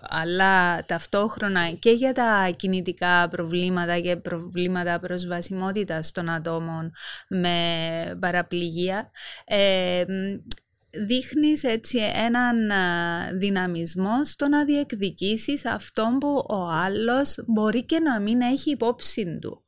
αλλά 0.00 0.84
ταυτόχρονα 0.84 1.70
και 1.70 1.90
για 1.90 2.12
τα 2.12 2.50
κινητικά 2.56 3.28
προβλήματα 3.28 4.00
και 4.00 4.16
προβλήματα 4.16 5.00
προσβασιμότητας 5.00 6.12
των 6.12 6.28
ατόμων 6.28 6.92
με 7.28 7.58
παραπληγία 8.20 9.10
ε, 9.44 10.04
δείχνεις 10.90 11.64
έτσι 11.64 11.98
έναν 11.98 12.70
δυναμισμό 13.38 14.24
στο 14.24 14.48
να 14.48 14.64
διεκδικήσεις 14.64 15.64
αυτό 15.64 16.16
που 16.20 16.44
ο 16.48 16.68
άλλος 16.70 17.42
μπορεί 17.46 17.84
και 17.84 17.98
να 17.98 18.20
μην 18.20 18.40
έχει 18.40 18.70
υπόψη 18.70 19.38
του. 19.40 19.64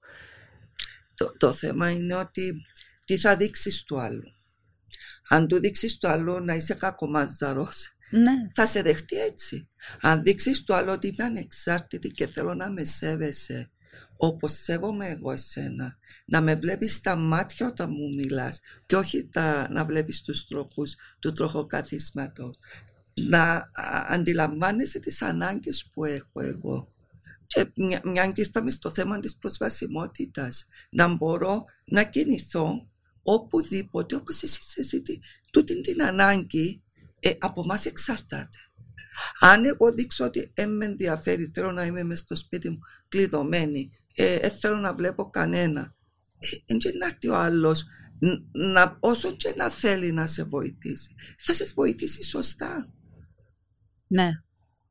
Το, 1.15 1.35
το 1.39 1.53
θέμα 1.53 1.91
είναι 1.91 2.15
ότι 2.15 2.67
τι 3.05 3.19
θα 3.19 3.37
δείξεις 3.37 3.85
του 3.85 4.01
άλλου. 4.01 4.40
Αν 5.33 5.47
του 5.47 5.59
δείξεις 5.59 5.99
το 5.99 6.09
άλλο 6.09 6.41
να 6.41 6.55
είσαι 6.55 6.75
κακομάζαρος, 6.75 7.97
ναι. 8.11 8.51
θα 8.55 8.67
σε 8.67 8.83
δεχτεί 8.83 9.17
έτσι. 9.17 9.69
Αν 10.01 10.23
δείξεις 10.23 10.65
το 10.65 10.75
άλλο 10.75 10.93
ότι 10.93 11.07
είμαι 11.07 11.25
ανεξάρτητη 11.25 12.09
και 12.09 12.27
θέλω 12.27 12.55
να 12.55 12.71
με 12.71 12.85
σέβεσαι, 12.85 13.71
όπως 14.17 14.53
σέβομαι 14.53 15.09
εγώ 15.09 15.33
εσένα, 15.33 15.97
να 16.25 16.41
με 16.41 16.55
βλέπεις 16.55 16.95
στα 16.95 17.17
μάτια 17.17 17.67
όταν 17.67 17.91
μου 17.91 18.15
μιλάς, 18.15 18.61
και 18.87 18.97
όχι 18.97 19.29
τα, 19.29 19.69
να 19.71 19.85
βλέπεις 19.85 20.23
τους 20.23 20.47
τρόπου 20.47 20.83
του 21.19 21.33
τροχοκαθίσματος. 21.33 22.59
Να 23.15 23.71
αντιλαμβάνεσαι 24.09 25.01
τις 25.01 25.23
ανάγκες 25.23 25.91
που 25.93 26.05
έχω 26.05 26.41
εγώ. 26.41 26.93
Και 27.47 27.71
μια, 27.75 28.01
μιας 28.05 28.33
και 28.33 28.41
ήρθαμε 28.41 28.71
στο 28.71 28.91
θέμα 28.91 29.19
της 29.19 29.37
προσβασιμότητας, 29.37 30.67
να 30.91 31.09
μπορώ 31.09 31.65
να 31.85 32.05
κινηθώ 32.05 32.91
οπουδήποτε, 33.23 34.17
όπως 34.17 34.43
εσύ 34.43 34.63
συζητεί, 34.63 35.21
τούτη 35.51 35.81
την 35.81 36.03
ανάγκη 36.03 36.83
ε, 37.21 37.33
από 37.39 37.61
εμάς 37.65 37.85
εξαρτάται. 37.85 38.59
Αν 39.41 39.65
εγώ 39.65 39.93
δείξω 39.93 40.25
ότι 40.25 40.53
δεν 40.55 40.77
με 40.77 40.85
ενδιαφέρει, 40.85 41.51
θέλω 41.55 41.73
να 41.73 41.85
είμαι 41.85 42.03
μέσα 42.03 42.23
στο 42.23 42.37
σπίτι 42.37 42.71
μου 42.71 42.79
κλειδωμένη, 43.09 43.91
ε, 44.15 44.35
ε 44.35 44.49
θέλω 44.49 44.77
να 44.77 44.95
βλέπω 44.95 45.31
κανένα, 45.31 45.95
ε, 46.67 46.77
και 46.77 46.93
να 46.99 47.07
έρθει 47.07 47.29
ο 47.29 47.37
άλλος 47.37 47.85
να, 48.53 48.97
όσο 49.01 49.33
και 49.37 49.53
να 49.57 49.71
θέλει 49.71 50.13
να 50.13 50.27
σε 50.27 50.43
βοηθήσει, 50.43 51.15
θα 51.39 51.55
σε 51.55 51.73
βοηθήσει 51.75 52.23
σωστά. 52.23 52.93
Ναι. 54.07 54.31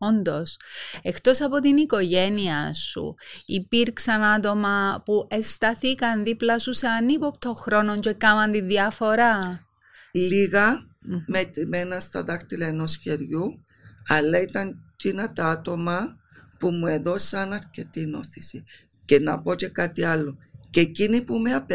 Όντως, 0.02 0.58
εκτός 1.02 1.42
από 1.42 1.60
την 1.60 1.78
οικογένεια 1.78 2.74
σου, 2.74 3.16
υπήρξαν 3.46 4.24
άτομα 4.24 5.02
που 5.06 5.28
αισθαθήκαν 5.30 6.24
δίπλα 6.24 6.60
σου 6.60 6.74
σε 6.74 6.88
ανύποπτο 6.88 7.54
χρόνο 7.54 8.00
και 8.00 8.14
κάμαν 8.14 8.52
τη 8.52 8.62
διαφορά; 8.62 9.64
Λίγα 10.12 10.80
mm. 10.80 11.24
μετρημένα 11.28 12.00
στα 12.00 12.24
δάχτυλα 12.24 12.66
ενός 12.66 12.96
χεριού, 12.96 13.66
αλλά 14.08 14.42
ήταν 14.42 14.94
εκείνα 14.94 15.34
τα 15.34 15.46
άτομα 15.46 16.18
που 16.60 16.72
μου 16.72 16.88
έδωσαν 16.88 17.54
αρκετή 17.54 18.06
νόθηση. 18.06 18.64
Και 19.06 19.20
να 19.20 19.42
πω 19.42 19.56
και 19.56 19.68
κάτι 19.68 20.04
άλλο. 20.04 20.38
Και 20.70 20.80
εκείνοι 20.80 21.22
που 21.22 21.38
με 21.38 21.66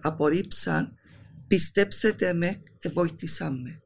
απορρίψαν, 0.00 0.98
πιστέψτε 1.46 2.32
με, 2.32 2.60
βοήθησαν 2.92 3.60
με. 3.60 3.82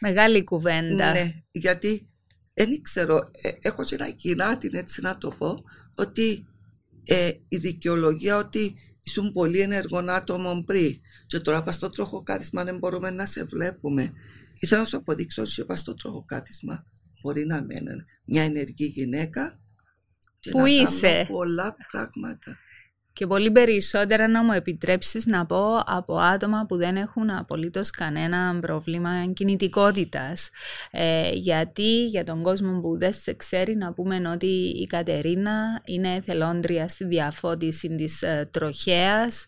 Μεγάλη 0.00 0.44
κουβέντα. 0.44 1.10
Ναι, 1.12 1.32
γιατί 1.50 2.10
δεν 2.56 2.82
ξέρω, 2.82 3.30
ε, 3.42 3.50
έχω 3.60 3.84
και 3.84 3.94
ένα 3.94 4.10
κοινάτι 4.10 4.70
έτσι 4.72 5.00
να 5.00 5.18
το 5.18 5.30
πω, 5.30 5.64
ότι 5.94 6.46
ε, 7.04 7.30
η 7.48 7.56
δικαιολογία 7.56 8.36
ότι 8.36 8.74
ήσουν 9.02 9.32
πολύ 9.32 9.60
ενεργό 9.60 9.98
άτομο 9.98 10.62
πριν 10.66 11.00
και 11.26 11.38
τώρα 11.38 11.62
πας 11.62 11.74
στο 11.74 11.90
τροχοκάθισμα 11.90 12.64
δεν 12.64 12.78
μπορούμε 12.78 13.10
να 13.10 13.26
σε 13.26 13.44
βλέπουμε. 13.44 14.12
Ήθελα 14.58 14.80
να 14.80 14.86
σου 14.86 14.96
αποδείξω 14.96 15.42
ότι 15.42 15.64
πας 15.64 15.80
στο 15.80 15.94
τροχοκάθισμα 15.94 16.86
μπορεί 17.22 17.46
να 17.46 17.62
μένει 17.62 18.04
μια 18.24 18.42
ενεργή 18.42 18.84
γυναίκα 18.84 19.60
και 20.40 20.50
Που 20.50 20.58
να 20.58 20.68
είσαι; 20.68 21.26
πολλά 21.28 21.76
πράγματα 21.90 22.58
και 23.16 23.26
πολύ 23.26 23.50
περισσότερα 23.50 24.28
να 24.28 24.44
μου 24.44 24.52
επιτρέψεις 24.52 25.26
να 25.26 25.46
πω 25.46 25.76
από 25.86 26.16
άτομα 26.16 26.64
που 26.68 26.76
δεν 26.76 26.96
έχουν 26.96 27.30
απολύτως 27.30 27.90
κανένα 27.90 28.58
πρόβλημα 28.60 29.10
κινητικότητας. 29.32 30.50
Ε, 30.90 31.30
γιατί 31.32 32.06
για 32.06 32.24
τον 32.24 32.42
κόσμο 32.42 32.80
που 32.80 32.98
δεν 32.98 33.12
σε 33.12 33.34
ξέρει 33.34 33.76
να 33.76 33.92
πούμε 33.92 34.28
ότι 34.32 34.46
η 34.80 34.86
Κατερίνα 34.86 35.82
είναι 35.84 36.14
εθελόντρια 36.14 36.88
στη 36.88 37.04
διαφώτιση 37.04 37.88
της 37.88 38.22
ε, 38.22 38.48
τροχέας, 38.50 39.44
ε, 39.44 39.46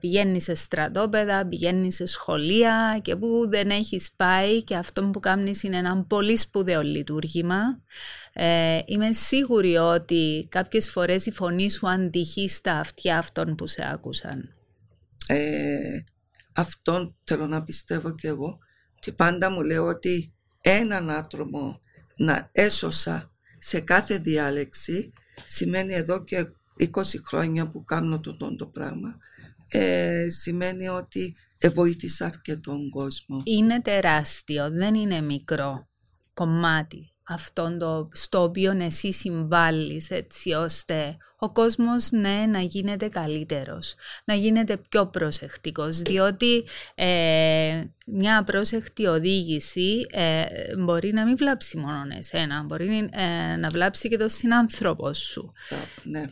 πηγαίνεις 0.00 0.44
σε 0.44 0.54
στρατόπεδα, 0.54 1.46
πηγαίνεις 1.46 1.94
σε 1.94 2.06
σχολεία 2.06 2.98
και 3.02 3.16
που 3.16 3.48
δεν 3.48 3.70
έχεις 3.70 4.12
πάει 4.16 4.62
και 4.62 4.76
αυτό 4.76 5.10
που 5.10 5.20
κάνεις 5.20 5.62
είναι 5.62 5.76
ένα 5.76 6.04
πολύ 6.08 6.36
σπουδαίο 6.36 6.82
λειτουργήμα. 6.82 7.80
Ε, 8.32 8.80
είμαι 8.86 9.12
σίγουρη 9.12 9.76
ότι 9.76 10.46
κάποιες 10.50 10.90
φορές 10.90 11.26
η 11.26 11.30
φωνή 11.30 11.70
σου 11.70 11.88
αντυχεί 11.88 12.48
στα 12.48 12.72
αυτιά 12.78 13.18
αυτών 13.18 13.54
που 13.54 13.66
σε 13.66 13.88
άκουσαν. 13.92 14.54
Ε, 15.26 16.02
αυτόν 16.52 17.16
θέλω 17.24 17.46
να 17.46 17.62
πιστεύω 17.62 18.14
και 18.14 18.28
εγώ 18.28 18.58
και 19.00 19.12
πάντα 19.12 19.50
μου 19.50 19.62
λέω 19.62 19.86
ότι 19.86 20.32
έναν 20.60 21.10
άτομο 21.10 21.80
να 22.16 22.48
έσωσα 22.52 23.30
σε 23.58 23.80
κάθε 23.80 24.18
διάλεξη 24.18 25.12
σημαίνει 25.44 25.94
εδώ 25.94 26.24
και 26.24 26.46
20 26.78 27.02
χρόνια 27.24 27.70
που 27.70 27.84
κάνω 27.84 28.20
το, 28.20 28.36
το, 28.36 28.56
το 28.56 28.66
πράγμα 28.66 29.18
ε, 29.68 30.26
σημαίνει 30.30 30.88
ότι 30.88 31.36
Εβοήθησα 31.58 32.26
αρκετόν 32.26 32.90
κόσμο. 32.90 33.42
Είναι 33.44 33.80
τεράστιο, 33.80 34.70
δεν 34.70 34.94
είναι 34.94 35.20
μικρό 35.20 35.88
κομμάτι 36.34 37.10
αυτό 37.28 37.76
το, 37.78 38.08
στο 38.12 38.42
οποίο 38.42 38.72
εσύ 38.80 39.12
συμβάλλεις 39.12 40.10
έτσι 40.10 40.52
ώστε 40.52 41.16
ο 41.38 41.52
κόσμος 41.52 42.10
ναι 42.10 42.46
να 42.48 42.60
γίνεται 42.60 43.08
καλύτερος, 43.08 43.94
να 44.24 44.34
γίνεται 44.34 44.76
πιο 44.76 45.06
προσεκτικός 45.06 46.00
διότι 46.00 46.64
ε, 46.94 47.82
μια 48.06 48.42
πρόσεχτη 48.42 49.06
οδήγηση 49.06 50.06
ε, 50.10 50.44
μπορεί 50.78 51.12
να 51.12 51.26
μην 51.26 51.36
βλάψει 51.36 51.76
μόνο 51.76 52.06
εσένα, 52.18 52.62
μπορεί 52.62 53.08
ε, 53.12 53.56
να 53.60 53.70
βλάψει 53.70 54.08
και 54.08 54.16
τον 54.16 54.28
συνάνθρωπο 54.28 55.12
σου. 55.12 55.52
Ναι. 56.02 56.24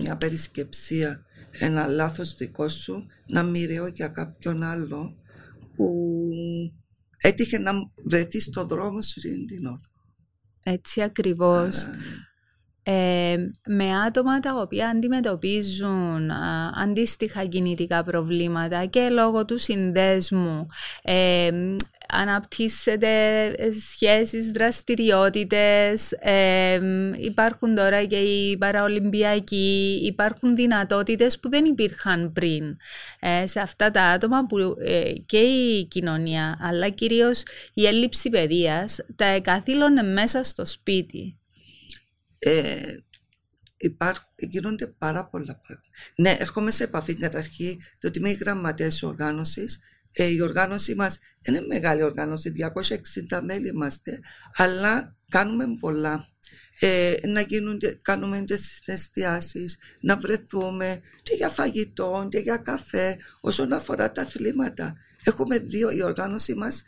μια 0.00 0.16
περισκεψία, 0.16 1.24
ένα 1.50 1.86
λάθος 1.86 2.34
δικό 2.34 2.68
σου 2.68 3.06
να 3.26 3.42
μοιραίο 3.42 3.86
για 3.86 4.08
κάποιον 4.08 4.62
άλλο 4.62 5.16
που 5.74 6.14
έτυχε 7.16 7.58
να 7.58 7.72
βρεθεί 8.04 8.40
στον 8.40 8.68
δρόμο 8.68 9.02
σου 9.02 9.20
την 9.20 9.66
ώρα. 9.66 9.80
Έτσι 10.62 11.02
ακριβώς. 11.02 11.88
Ε, 12.90 13.50
με 13.68 13.96
άτομα 14.06 14.40
τα 14.40 14.60
οποία 14.60 14.88
αντιμετωπίζουν 14.88 16.30
α, 16.30 16.72
αντίστοιχα 16.82 17.44
κινητικά 17.44 18.04
προβλήματα 18.04 18.84
και 18.84 19.08
λόγω 19.08 19.44
του 19.44 19.58
συνδέσμου 19.58 20.66
ε, 21.02 21.50
αναπτύσσεται 22.08 23.08
σχέσεις, 23.92 24.50
δραστηριότητες, 24.50 26.12
ε, 26.12 26.80
υπάρχουν 27.18 27.74
τώρα 27.74 28.04
και 28.04 28.16
οι 28.16 28.58
παραολυμπιακοί, 28.58 30.00
υπάρχουν 30.04 30.56
δυνατότητες 30.56 31.40
που 31.40 31.48
δεν 31.48 31.64
υπήρχαν 31.64 32.32
πριν 32.32 32.76
ε, 33.20 33.46
σε 33.46 33.60
αυτά 33.60 33.90
τα 33.90 34.02
άτομα 34.02 34.46
που 34.46 34.58
ε, 34.84 35.12
και 35.26 35.38
η 35.38 35.84
κοινωνία 35.84 36.58
αλλά 36.60 36.88
κυρίως 36.88 37.42
η 37.74 37.86
έλλειψη 37.86 38.28
παιδείας 38.28 38.98
τα 39.16 39.24
εκαθήλωνε 39.24 40.02
μέσα 40.02 40.44
στο 40.44 40.66
σπίτι 40.66 41.39
ε, 42.42 42.96
υπάρχουν, 43.76 44.28
γίνονται 44.36 44.86
πάρα 44.86 45.26
πολλά 45.26 45.60
πράγματα. 45.60 45.88
Ναι, 46.16 46.36
έρχομαι 46.38 46.70
σε 46.70 46.84
επαφή 46.84 47.14
καταρχήν, 47.14 47.78
διότι 48.00 48.18
είμαι 48.18 48.30
η 48.30 48.38
γραμματέας 48.40 49.02
οργάνωσης. 49.02 49.78
Ε, 50.12 50.24
η 50.24 50.40
οργάνωση 50.40 50.94
μας 50.94 51.18
είναι 51.46 51.60
μεγάλη 51.60 52.02
οργάνωση, 52.02 52.50
260 52.50 53.40
μέλη 53.42 53.68
είμαστε, 53.68 54.20
αλλά 54.54 55.16
κάνουμε 55.28 55.64
πολλά. 55.80 56.28
Ε, 56.80 57.14
να 57.26 57.40
γίνονται, 57.40 57.98
κάνουμε 58.02 58.40
τις 58.40 58.80
συναισθιάσεις, 58.82 59.78
να 60.00 60.16
βρεθούμε 60.16 61.00
και 61.22 61.34
για 61.34 61.48
φαγητό 61.48 62.28
και 62.30 62.38
για 62.38 62.56
καφέ 62.56 63.18
όσον 63.40 63.72
αφορά 63.72 64.12
τα 64.12 64.22
αθλήματα. 64.22 64.96
Έχουμε 65.24 65.58
δύο, 65.58 65.90
η 65.90 66.02
οργάνωση 66.02 66.54
μας 66.54 66.82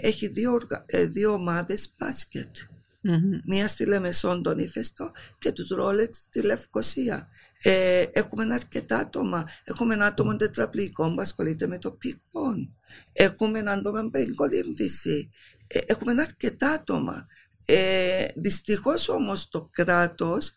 έχει 0.00 0.26
δύο, 0.26 0.58
ε, 0.86 1.04
δύο 1.04 1.32
ομάδες 1.32 1.88
μπάσκετ. 1.98 2.56
Mm-hmm. 3.04 3.40
Μία 3.44 3.68
στη 3.68 3.86
Λεμεσόν 3.86 4.42
τον 4.42 4.58
Ήφεστο 4.58 5.12
και 5.38 5.52
του 5.52 5.74
Ρόλεξ 5.74 6.18
στη 6.18 6.42
Λευκοσία. 6.42 7.28
Ε, 7.62 8.04
έχουμε 8.12 8.54
αρκετά 8.54 8.98
άτομα. 8.98 9.48
Έχουμε 9.64 9.94
ένα 9.94 10.06
άτομο 10.06 10.36
τετραπλικό 10.36 11.14
που 11.14 11.20
ασχολείται 11.20 11.66
με 11.66 11.78
το 11.78 11.90
πικπον. 11.90 12.74
Έχουμε 13.12 13.58
ένα 13.58 13.72
άτομο 13.72 14.02
με 14.12 14.18
εγκολύμβηση. 14.18 15.30
Ε, 15.66 15.78
έχουμε 15.86 16.22
αρκετά 16.22 16.70
άτομα. 16.70 17.26
Ε, 17.66 18.26
Δυστυχώς 18.36 19.08
όμως 19.08 19.48
το 19.48 19.68
κράτος 19.72 20.52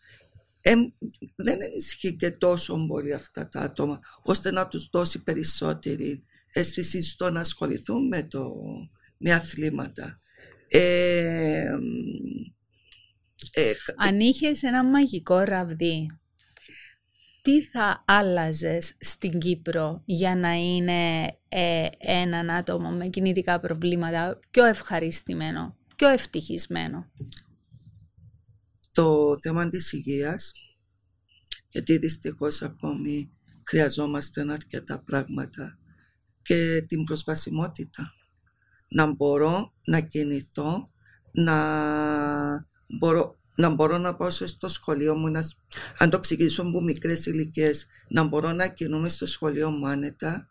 ε, 0.60 0.74
δεν 1.36 1.60
ενισχύει 1.60 2.16
και 2.16 2.30
τόσο 2.30 2.86
πολύ 2.86 3.12
αυτά 3.12 3.48
τα 3.48 3.60
άτομα 3.60 4.00
ώστε 4.22 4.50
να 4.50 4.68
τους 4.68 4.88
δώσει 4.92 5.22
περισσότερη 5.22 6.24
αίσθηση 6.52 7.02
στο 7.02 7.30
να 7.30 7.40
ασχοληθούν 7.40 8.06
με, 8.06 8.22
το, 8.22 8.54
με 9.16 9.32
αθλήματα. 9.32 10.21
Ε, 10.74 11.78
ε, 13.52 13.72
Αν 13.96 14.20
είχες 14.20 14.62
ένα 14.62 14.84
μαγικό 14.84 15.38
ραβδί, 15.38 16.06
τι 17.42 17.62
θα 17.62 18.04
άλλαζες 18.06 18.94
στην 18.98 19.38
Κύπρο 19.38 20.02
για 20.04 20.36
να 20.36 20.52
είναι 20.52 21.24
ε, 21.48 21.86
έναν 21.98 22.50
άτομο 22.50 22.90
με 22.90 23.06
κινητικά 23.06 23.60
προβλήματα 23.60 24.38
πιο 24.50 24.64
ευχαριστημένο, 24.64 25.76
πιο 25.96 26.08
ευτυχισμένο; 26.08 27.10
Το 28.92 29.38
θέμα 29.42 29.68
της 29.68 29.92
υγείας, 29.92 30.52
γιατί 31.68 31.98
δυστυχώς 31.98 32.62
ακόμη 32.62 33.32
χρειαζόμαστε 33.66 34.52
αρκετά 34.52 35.02
πράγματα 35.02 35.78
και 36.42 36.84
την 36.88 37.04
προσβασιμότητα 37.04 38.14
να 38.92 39.12
μπορώ 39.12 39.72
να 39.84 40.00
κινηθώ, 40.00 40.86
να 41.32 41.56
μπορώ 42.86 43.36
να 43.54 43.68
μπορώ 43.68 43.98
να 43.98 44.14
πάω 44.14 44.30
στο 44.30 44.68
σχολείο 44.68 45.16
μου, 45.16 45.30
να, 45.30 45.44
αν 45.98 46.10
το 46.10 46.16
εξηγήσω 46.16 46.62
από 46.62 46.80
μικρές 46.80 47.26
ηλικίες, 47.26 47.86
να 48.08 48.22
μπορώ 48.22 48.52
να 48.52 48.68
κινούμαι 48.68 49.08
στο 49.08 49.26
σχολείο 49.26 49.70
μου 49.70 49.88
άνετα, 49.88 50.48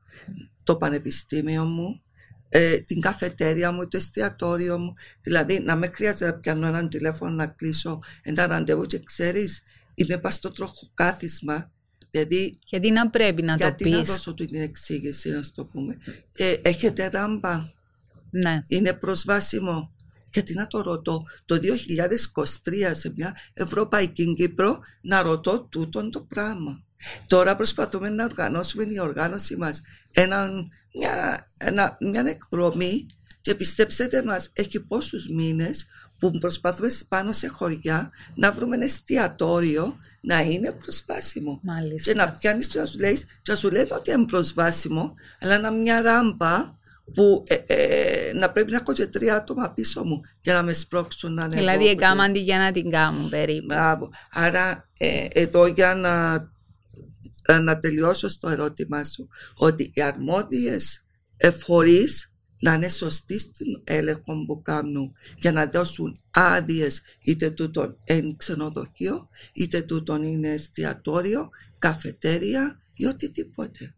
το 0.64 0.76
πανεπιστήμιο 0.76 1.64
μου, 1.64 2.02
ε, 2.50 2.78
την 2.78 3.02
καφετέρια 3.02 3.72
μου, 3.72 3.88
το 3.88 3.98
εστιατόριο 3.98 4.80
μου. 4.80 4.94
Δηλαδή, 5.22 5.60
να 5.60 5.76
με 5.76 5.88
χρειάζεται 5.88 6.26
να 6.26 6.34
πιάνω 6.34 6.68
έναν 6.68 6.90
τηλέφωνο 6.90 7.32
να 7.32 7.48
κλείσω 7.48 8.00
ένα 8.22 8.48
ραντεβού 8.48 8.86
και 8.86 9.00
ξέρεις, 9.04 9.62
είμαι 9.94 10.18
πας 10.18 10.36
στο 10.36 10.52
τροχοκάθισμα. 10.52 11.72
Δηλαδή, 12.10 12.60
γιατί 12.66 12.92
να 12.92 13.10
πρέπει 13.10 13.42
να 13.42 13.58
το 13.58 13.74
πει. 13.78 13.90
Γιατί 13.90 13.90
να 13.90 14.04
δώσω 14.04 14.34
την 14.34 14.62
εξήγηση, 14.62 15.30
να 15.30 15.42
το 15.56 15.66
πούμε. 15.66 15.98
Ε, 16.36 16.56
έχετε 16.62 17.08
ράμπα 17.08 17.66
ναι. 18.32 18.64
είναι 18.68 18.94
προσβάσιμο. 18.94 19.92
Γιατί 20.34 20.54
να 20.54 20.68
το 20.68 20.82
ρωτώ, 20.82 21.24
το 21.46 21.56
2023 21.56 22.92
σε 22.94 23.14
μια 23.16 23.38
Ευρωπαϊκή 23.54 24.34
Κύπρο 24.34 24.80
να 25.02 25.22
ρωτώ 25.22 25.68
τούτον 25.70 26.12
το 26.12 26.22
πράγμα. 26.22 26.84
Τώρα 27.28 27.56
προσπαθούμε 27.56 28.10
να 28.10 28.24
οργανώσουμε 28.24 28.84
η 28.90 29.00
οργάνωση 29.00 29.56
μας 29.56 29.82
ένα, 30.14 30.52
μια, 30.94 31.48
ένα, 31.58 31.98
μια 32.00 32.24
εκδρομή 32.28 33.06
και 33.42 33.56
πιστέψτε 33.56 34.24
μας 34.24 34.50
έχει 34.54 34.80
πόσους 34.80 35.28
μήνες 35.28 35.86
που 36.22 36.32
προσπαθούμε 36.32 36.90
πάνω 37.08 37.32
σε 37.32 37.48
χωριά 37.48 38.12
να 38.36 38.52
βρούμε 38.52 38.76
ένα 38.76 38.86
εστιατόριο 38.86 39.98
να 40.22 40.42
είναι 40.42 40.72
προσβάσιμο. 40.72 41.60
Μάλιστα. 41.64 42.12
Και 42.12 42.18
να 42.18 42.32
πιάνεις 42.32 42.68
και 42.68 42.80
να 42.80 42.86
σου 42.86 43.00
λέει, 43.00 43.18
και 43.42 43.52
να 43.52 43.56
σου 43.56 43.72
λένε 43.72 43.88
ότι 43.92 44.12
είναι 44.12 44.26
προσβάσιμο, 44.26 45.14
αλλά 45.40 45.60
να 45.60 45.72
μια 45.72 46.02
ράμπα 46.02 46.80
που 47.14 47.44
ε, 47.48 47.56
ε, 47.66 48.34
να 48.34 48.52
πρέπει 48.52 48.72
να 48.72 48.78
έχω 48.78 48.94
και 48.94 49.06
τρία 49.06 49.36
άτομα 49.36 49.74
πίσω 49.74 50.04
μου 50.04 50.22
για 50.42 50.54
να 50.54 50.64
με 50.64 50.74
σπρώξουν 50.74 51.34
να 51.34 51.46
είναι 51.46 51.56
Δηλαδή 51.56 51.88
έκαναν 51.88 52.36
για 52.36 52.58
να 52.58 52.72
την 52.72 52.90
κάνουν 52.90 53.30
περίπου. 53.30 53.66
Μπράβο. 53.66 54.10
Άρα 54.32 54.90
ε, 54.98 55.28
εδώ 55.30 55.66
για 55.66 55.96
να, 55.96 56.38
να 57.60 57.80
τελειώσω 57.80 58.30
στο 58.30 58.50
ερώτημά 58.50 59.04
σου 59.04 59.28
ότι 59.56 59.92
οι 59.94 60.02
αρμόδιες 60.02 61.06
εφορείς 61.38 62.32
να 62.62 62.74
είναι 62.74 62.90
σωστοί 62.90 63.40
στην 63.40 63.82
έλεγχο 63.84 64.46
που 64.46 64.62
κάνουν 64.62 65.14
για 65.38 65.52
να 65.52 65.66
δώσουν 65.66 66.16
άδειες 66.32 67.02
είτε 67.22 67.50
τούτον 67.50 67.98
εν 68.04 68.36
ξενοδοχείο 68.38 69.30
είτε 69.54 69.82
τούτον 69.82 70.24
είναι 70.24 70.50
εστιατόριο, 70.50 71.50
καφετέρια 71.80 72.82
ή 72.96 73.06
οτιδήποτε. 73.06 73.96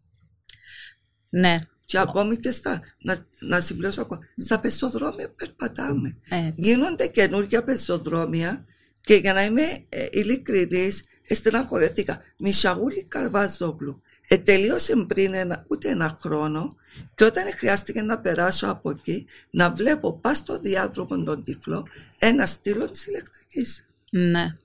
Ναι, 1.28 1.58
και 1.84 1.98
ακόμη 1.98 2.36
και 2.36 2.50
στα, 2.50 2.80
να, 2.98 3.26
να 3.38 3.60
συμπληρώσω 3.60 4.00
ακόμα, 4.00 4.20
στα 4.36 4.60
πεζοδρόμια 4.60 5.30
περπατάμε. 5.36 6.16
Γίνονται 6.54 7.06
καινούργια 7.06 7.64
πεζοδρόμια 7.64 8.64
και 9.00 9.14
για 9.14 9.32
να 9.32 9.44
είμαι 9.44 9.62
ε, 9.88 10.06
ειλικρινής, 10.10 11.04
στεναχωρέθηκα. 11.22 12.22
Μισαγούλη 12.36 13.04
Καρβάζογλου. 13.04 14.02
Ε, 14.28 14.38
τελείωσε 14.38 14.96
πριν 14.96 15.34
ένα, 15.34 15.64
ούτε 15.68 15.88
ένα 15.88 16.18
χρόνο 16.20 16.76
και 17.14 17.24
όταν 17.24 17.44
χρειάστηκε 17.56 18.02
να 18.02 18.18
περάσω 18.18 18.66
από 18.66 18.90
εκεί 18.90 19.26
να 19.50 19.70
βλέπω 19.70 20.12
πά 20.12 20.34
στο 20.34 20.58
διάδρομο 20.58 21.22
των 21.22 21.44
τυφλών 21.44 21.88
ένα 22.18 22.46
στήλο 22.46 22.90
της 22.90 23.06
ηλεκτρικής. 23.06 23.86
Ναι 24.10 24.56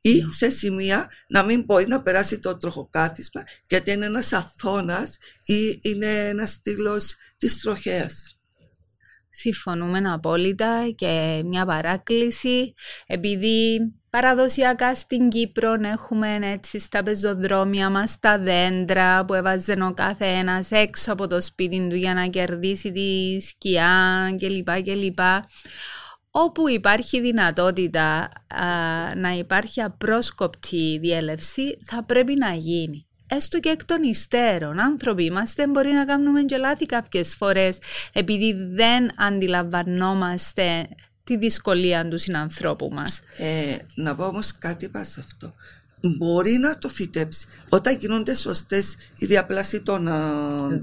ή 0.00 0.22
σε 0.32 0.50
σημεία 0.50 1.10
να 1.28 1.42
μην 1.42 1.64
μπορεί 1.64 1.86
να 1.86 2.02
περάσει 2.02 2.40
το 2.40 2.58
τροχοκάθισμα 2.58 3.44
γιατί 3.68 3.90
είναι 3.90 4.06
ένας 4.06 4.32
αθώνας 4.32 5.16
ή 5.44 5.78
είναι 5.82 6.28
ένας 6.28 6.50
στήλος 6.50 7.14
της 7.36 7.60
τροχέας. 7.60 8.34
Συμφωνούμε 9.30 10.10
απόλυτα 10.10 10.92
και 10.94 11.42
μια 11.44 11.66
παράκληση 11.66 12.74
επειδή 13.06 13.78
παραδοσιακά 14.10 14.94
στην 14.94 15.28
Κύπρο 15.28 15.72
έχουμε 15.72 16.38
έτσι 16.42 16.78
στα 16.78 17.02
πεζοδρόμια 17.02 17.90
μας 17.90 18.18
τα 18.18 18.38
δέντρα 18.38 19.24
που 19.24 19.34
έβαζε 19.34 19.76
ο 19.82 19.92
κάθε 19.94 20.26
ένας 20.26 20.70
έξω 20.70 21.12
από 21.12 21.26
το 21.26 21.40
σπίτι 21.40 21.86
του 21.88 21.96
για 21.96 22.14
να 22.14 22.26
κερδίσει 22.26 22.92
τη 22.92 23.40
σκιά 23.40 24.36
κλπ 24.38 24.68
όπου 26.30 26.68
υπάρχει 26.68 27.20
δυνατότητα 27.20 28.28
να 29.16 29.30
υπάρχει 29.30 29.82
απρόσκοπτη 29.82 30.98
διέλευση 30.98 31.78
θα 31.84 32.02
πρέπει 32.02 32.34
να 32.38 32.52
γίνει. 32.52 33.06
έστω 33.26 33.60
και 33.60 33.68
εκ 33.68 33.84
των 33.84 34.02
υστέρων. 34.02 34.78
Άνθρωποι 34.80 35.24
είμαστε, 35.24 35.66
μπορεί 35.66 35.90
να 35.90 36.04
κάνουμε 36.04 36.42
και 36.42 36.56
λάθη 36.56 36.86
κάποιες 36.86 37.34
φορές 37.34 37.78
επειδή 38.12 38.52
δεν 38.52 39.20
αντιλαμβανόμαστε 39.20 40.88
τη 41.24 41.36
δυσκολία 41.36 42.08
του 42.08 42.18
συνανθρώπου 42.18 42.88
μας. 42.92 43.20
Ε, 43.36 43.76
να 43.94 44.14
πω 44.14 44.24
όμως 44.24 44.58
κάτι 44.58 44.88
πάνω 44.88 45.04
σε 45.04 45.20
αυτό. 45.20 45.54
Μπορεί 46.02 46.52
να 46.52 46.78
το 46.78 46.88
φυτέψει. 46.88 47.46
Όταν 47.68 47.96
γίνονται 47.96 48.34
σωστές 48.34 48.96
η 49.16 49.26
διαπλάση 49.26 49.80
των 49.80 50.08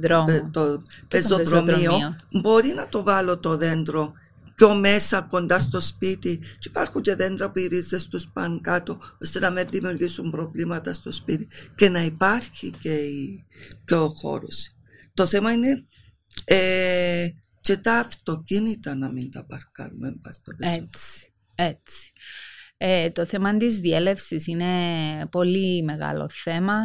Δρόμο. 0.01 0.49
το 0.51 0.83
πεζοδρομίο, 1.07 2.15
μπορεί 2.29 2.73
να 2.75 2.87
το 2.87 3.03
βάλω 3.03 3.37
το 3.37 3.57
δέντρο 3.57 4.13
πιο 4.57 4.75
μέσα 4.75 5.21
κοντά 5.21 5.59
στο 5.59 5.79
σπίτι 5.79 6.37
και 6.37 6.67
υπάρχουν 6.67 7.01
και 7.01 7.15
δέντρα 7.15 7.51
που 7.51 7.59
οι 7.59 7.67
ρίζες 7.67 8.07
τους 8.07 8.27
πάνε 8.27 8.59
κάτω 8.61 8.99
ώστε 9.21 9.39
να 9.39 9.49
μην 9.49 9.67
δημιουργήσουν 9.69 10.31
προβλήματα 10.31 10.93
στο 10.93 11.11
σπίτι 11.11 11.47
και 11.75 11.89
να 11.89 12.01
υπάρχει 12.01 12.71
και, 12.81 12.93
η, 12.93 13.45
και 13.85 13.95
ο 13.95 14.07
χώρος. 14.07 14.69
Το 15.13 15.25
θέμα 15.25 15.51
είναι 15.51 15.85
ε, 16.45 17.27
και 17.61 17.77
τα 17.77 17.99
αυτοκίνητα 17.99 18.95
να 18.95 19.11
μην 19.11 19.31
τα 19.31 19.45
παρκάρουμε. 19.45 20.15
Έτσι, 20.57 21.31
έτσι. 21.55 22.11
Ε, 22.77 23.09
το 23.09 23.25
θέμα 23.25 23.57
της 23.57 23.79
διέλευσης 23.79 24.47
είναι 24.47 24.65
πολύ 25.31 25.83
μεγάλο 25.83 26.29
θέμα. 26.31 26.75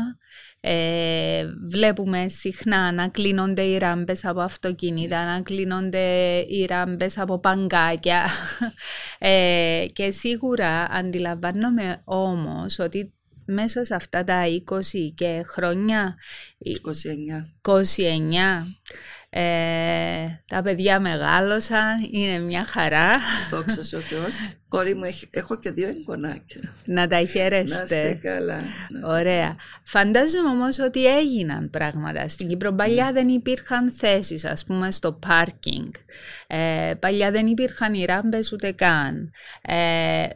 Ε, 0.60 1.44
βλέπουμε 1.70 2.28
συχνά 2.28 2.92
να 2.92 3.08
κλείνονται 3.08 3.62
οι 3.62 3.78
ράμπες 3.78 4.24
από 4.24 4.40
αυτοκίνητα, 4.40 5.24
να 5.24 5.42
κλείνονται 5.42 6.38
οι 6.38 6.64
ράμπες 6.68 7.18
από 7.18 7.38
παγκάκια 7.38 8.28
ε, 9.18 9.84
και 9.92 10.10
σίγουρα 10.10 10.84
αντιλαμβάνομαι 10.90 12.02
όμως 12.04 12.78
ότι 12.78 13.12
μέσα 13.44 13.84
σε 13.84 13.94
αυτά 13.94 14.24
τα 14.24 14.42
20 14.44 14.80
και 15.14 15.42
χρόνια; 15.46 16.16
29, 16.64 17.70
29 17.70 17.82
ε, 19.34 20.42
τα 20.46 20.62
παιδιά 20.62 21.00
μεγάλωσαν, 21.00 22.08
είναι 22.10 22.38
μια 22.38 22.64
χαρά. 22.64 23.10
Δόξα 23.50 23.98
ο 23.98 24.00
Θεός. 24.00 24.30
Κόρη 24.68 24.94
μου, 24.94 25.02
έχω 25.30 25.58
και 25.58 25.70
δύο 25.70 25.88
εγγονάκια. 25.88 26.60
Να 26.84 27.06
τα 27.06 27.24
χαίρεστε. 27.24 27.76
Να 27.76 27.82
είστε 27.82 28.18
καλά. 28.22 28.62
Ωραία. 29.04 29.56
Φαντάζομαι 29.84 30.48
όμως 30.48 30.78
ότι 30.78 31.06
έγιναν 31.06 31.70
πράγματα. 31.70 32.28
Στην 32.28 32.48
Κύπρο 32.48 32.72
παλιά 32.72 33.04
ναι. 33.04 33.12
δεν 33.12 33.28
υπήρχαν 33.28 33.92
θέσεις, 33.92 34.44
ας 34.44 34.64
πούμε, 34.64 34.90
στο 34.90 35.12
πάρκινγκ. 35.12 35.92
Ε, 36.46 36.92
παλιά 36.98 37.30
δεν 37.30 37.46
υπήρχαν 37.46 37.94
οι 37.94 38.04
ράμπες 38.04 38.52
ούτε 38.52 38.72
καν. 38.72 39.32
Ε, 39.62 40.26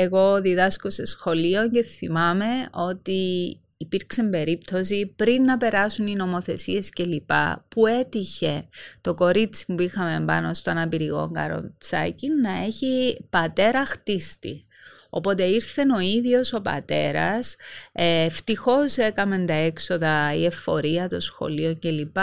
εγώ 0.00 0.40
διδάσκω 0.40 0.90
σε 0.90 1.06
σχολείο 1.06 1.68
και 1.70 1.82
θυμάμαι 1.82 2.46
ότι 2.70 3.60
υπήρξε 3.76 4.22
περίπτωση 4.22 5.12
πριν 5.16 5.42
να 5.42 5.56
περάσουν 5.56 6.06
οι 6.06 6.14
νομοθεσίες 6.14 6.90
κλπ. 6.90 7.30
που 7.68 7.86
έτυχε 7.86 8.68
το 9.00 9.14
κορίτσι 9.14 9.64
που 9.66 9.82
είχαμε 9.82 10.24
πάνω 10.24 10.54
στο 10.54 10.70
αναπηρικό 10.70 11.30
καροτσάκι 11.34 12.28
να 12.28 12.50
έχει 12.64 13.18
πατέρα 13.30 13.84
χτίστη. 13.84 14.64
Οπότε 15.10 15.44
ήρθε 15.44 15.82
ο 15.96 15.98
ίδιος 15.98 16.52
ο 16.52 16.60
πατέρας, 16.60 17.56
ε, 17.92 18.24
ευτυχώς 18.24 18.96
έκαμε 18.96 19.38
τα 19.38 19.52
έξοδα, 19.52 20.34
η 20.34 20.44
εφορία, 20.44 21.08
το 21.08 21.20
σχολείο 21.20 21.78
κλπ. 21.78 22.16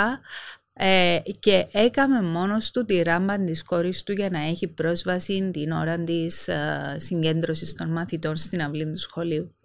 Ε, 0.78 1.20
και 1.40 1.68
έκαμε 1.72 2.22
μόνος 2.22 2.72
του 2.72 2.86
τη 2.86 3.02
ράμπα 3.02 3.44
της 3.44 3.64
κόρης 3.64 4.04
του 4.04 4.12
για 4.12 4.30
να 4.30 4.40
έχει 4.40 4.68
πρόσβαση 4.68 5.50
την 5.54 5.72
ώρα 5.72 6.04
της 6.04 6.48
ε, 6.48 6.96
συγκέντρωσης 6.98 7.74
των 7.74 7.92
μαθητών 7.92 8.36
στην 8.36 8.62
αυλή 8.62 8.86
του 8.86 8.98
σχολείου. 8.98 9.56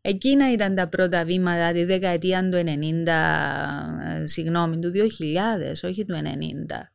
Εκείνα 0.00 0.52
ήταν 0.52 0.74
τα 0.74 0.88
πρώτα 0.88 1.24
βήματα 1.24 1.72
τη 1.72 1.84
δεκαετία 1.84 2.48
του 2.48 2.56
90, 2.56 3.06
ε, 4.22 4.26
συγγνώμη, 4.26 4.78
του 4.78 4.90
2000, 4.90 5.84
όχι 5.84 6.04
του 6.04 6.14
90. 6.14 6.92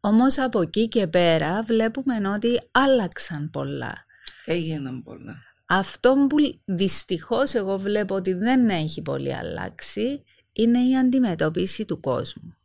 Όμως 0.00 0.38
από 0.38 0.60
εκεί 0.60 0.88
και 0.88 1.06
πέρα 1.06 1.62
βλέπουμε 1.62 2.28
ότι 2.28 2.60
άλλαξαν 2.70 3.50
πολλά. 3.50 4.04
Έγιναν 4.44 5.02
πολλά. 5.02 5.36
Αυτό 5.66 6.26
που 6.28 6.36
δυστυχώς 6.64 7.54
εγώ 7.54 7.78
βλέπω 7.78 8.14
ότι 8.14 8.32
δεν 8.32 8.68
έχει 8.68 9.02
πολύ 9.02 9.34
αλλάξει 9.34 10.24
είναι 10.62 10.78
η 10.88 10.96
αντιμετώπιση 10.96 11.84
του 11.84 12.00
κόσμου. 12.00 12.56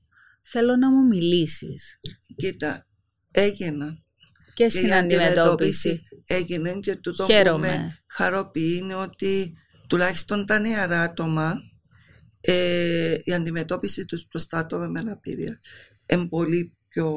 Θέλω 0.41 0.75
να 0.75 0.91
μου 0.91 1.05
μιλήσεις. 1.05 1.99
Κοίτα, 2.35 2.87
έγιναν 3.31 4.03
και, 4.53 4.69
στην 4.69 4.93
αντιμετώπιση. 4.93 6.01
Έγινε 6.27 6.79
και 6.79 6.95
τούτο 6.95 7.25
που 7.25 7.57
με 7.59 7.99
χαροποιεί 8.07 8.79
είναι 8.81 8.95
ότι 8.95 9.57
τουλάχιστον 9.87 10.45
τα 10.45 10.59
νεαρά 10.59 11.01
άτομα 11.01 11.61
ε, 12.41 13.17
η 13.23 13.33
αντιμετώπιση 13.33 14.05
τους 14.05 14.25
προς 14.25 14.47
τα 14.47 14.57
άτομα 14.57 14.87
με 14.87 14.99
αναπηρία 14.99 15.59
είναι 16.05 16.27
πολύ 16.27 16.77
πιο 16.87 17.13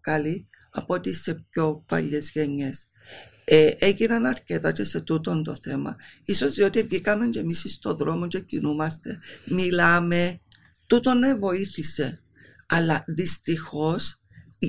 καλή 0.00 0.46
από 0.70 0.94
ό,τι 0.94 1.14
σε 1.14 1.46
πιο 1.50 1.84
παλιές 1.86 2.30
γενιές. 2.30 2.86
Ε, 3.52 3.70
έγιναν 3.78 4.26
αρκετά 4.26 4.72
και 4.72 4.84
σε 4.84 5.00
τούτο 5.00 5.42
το 5.42 5.56
θέμα. 5.62 5.96
Ίσως 6.24 6.54
διότι 6.54 6.82
βγήκαμε 6.82 7.26
και 7.26 7.38
εμείς 7.38 7.64
στον 7.68 7.96
δρόμο 7.96 8.26
και 8.26 8.40
κινούμαστε, 8.40 9.18
μιλάμε. 9.46 10.40
Τούτο 10.86 11.14
ναι 11.14 11.34
βοήθησε. 11.34 12.20
Αλλά 12.66 13.04
δυστυχώς 13.06 14.22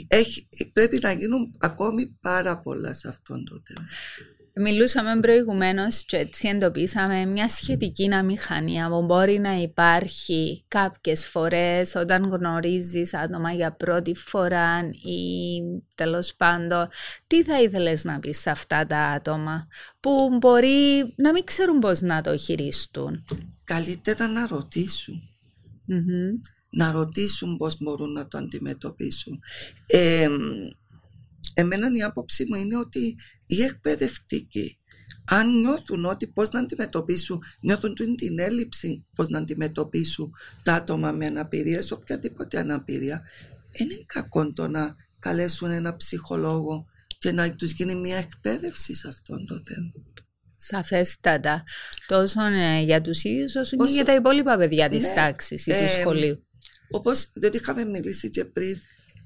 έχει, 0.08 0.50
πρέπει 0.74 1.00
να 1.02 1.12
γίνουν 1.12 1.56
ακόμη 1.58 2.18
πάρα 2.22 2.62
πολλά 2.62 2.94
σε 2.94 3.08
αυτόν 3.08 3.46
το 3.46 3.62
θέμα. 3.66 3.88
Μιλούσαμε 4.56 5.20
προηγουμένως 5.20 6.06
και 6.06 6.18
έτσι 6.18 6.48
εντοπίσαμε 6.48 7.26
μια 7.26 7.50
σχετική 7.50 8.14
αμηχανία 8.14 8.90
που 8.90 9.06
μπορεί 9.06 9.40
να 9.40 9.54
υπάρχει 9.54 10.64
κάποιες 10.68 11.28
φορές 11.28 11.96
όταν 11.96 12.24
γνωρίζεις 12.24 13.14
άτομα 13.14 13.52
για 13.52 13.72
πρώτη 13.72 14.16
φορά 14.16 14.80
ή 14.90 15.62
τέλος 15.96 16.34
πάντων. 16.36 16.88
Τι 17.28 17.44
θα 17.44 17.62
ήθελες 17.62 18.04
να 18.04 18.20
πεις 18.20 18.40
σε 18.40 18.50
αυτά 18.50 18.86
τα 18.86 19.00
άτομα 19.00 19.68
που 20.00 20.38
μπορεί 20.40 21.14
να 21.16 21.32
μην 21.32 21.44
ξέρουν 21.44 21.80
πώς 21.80 22.02
να 22.02 22.22
το 22.22 22.38
χειριστούν; 22.38 23.24
Καλύτερα 23.66 24.28
να 24.28 24.48
ρωτησουν 24.48 25.22
να 26.72 26.92
ρωτήσουν 26.92 27.58
πώς 27.58 27.78
μπορούν 27.80 28.12
να 28.12 28.28
το 28.28 28.38
αντιμετωπίσουν. 28.38 29.40
Ε, 29.86 30.28
εμένα 31.54 31.88
η 31.94 32.02
άποψή 32.04 32.46
μου 32.50 32.56
είναι 32.56 32.78
ότι 32.78 33.16
οι 33.46 33.62
εκπαιδευτικοί 33.62 34.76
αν 35.26 35.60
νιώθουν 35.60 36.06
ότι 36.06 36.28
πώς 36.28 36.50
να 36.50 36.60
αντιμετωπίσουν, 36.60 37.44
νιώθουν 37.60 37.96
την 38.16 38.40
έλλειψη 38.40 39.06
πώς 39.16 39.30
να 39.30 39.38
αντιμετωπίσουν 39.38 40.34
τα 40.64 40.74
άτομα 40.74 41.12
με 41.12 41.26
αναπηρία, 41.26 41.82
σε 41.82 41.94
οποιαδήποτε 41.94 42.60
αναπηρία, 42.60 43.22
είναι 43.72 44.04
κακό 44.06 44.54
το 44.54 44.68
να 44.68 44.96
καλέσουν 45.20 45.70
ένα 45.70 45.96
ψυχολόγο 45.96 46.86
και 47.18 47.32
να 47.32 47.56
τους 47.56 47.72
γίνει 47.72 47.96
μια 47.96 48.18
εκπαίδευση 48.18 48.96
σε 48.96 49.08
αυτόν 49.08 49.46
το 49.46 49.62
θέμα. 49.66 49.92
Σαφέστατα. 50.58 51.64
Τόσο 52.08 52.42
ε, 52.42 52.82
για 52.82 53.02
τους 53.02 53.24
ίδιους 53.24 53.56
όσο 53.56 53.78
και 53.78 53.92
για 53.92 54.06
τα 54.06 54.16
υπόλοιπα 54.16 54.58
παιδιά 54.58 54.90
της 54.90 55.04
ναι, 55.04 55.14
τάξης 55.14 55.66
ή 55.66 55.70
του 55.70 55.76
ε, 55.76 56.00
σχολείου. 56.00 56.46
Όπως 56.92 57.30
δεν 57.34 57.54
είχαμε 57.54 57.86
μιλήσει 57.86 58.30
και 58.30 58.46
πριν, 58.46 58.78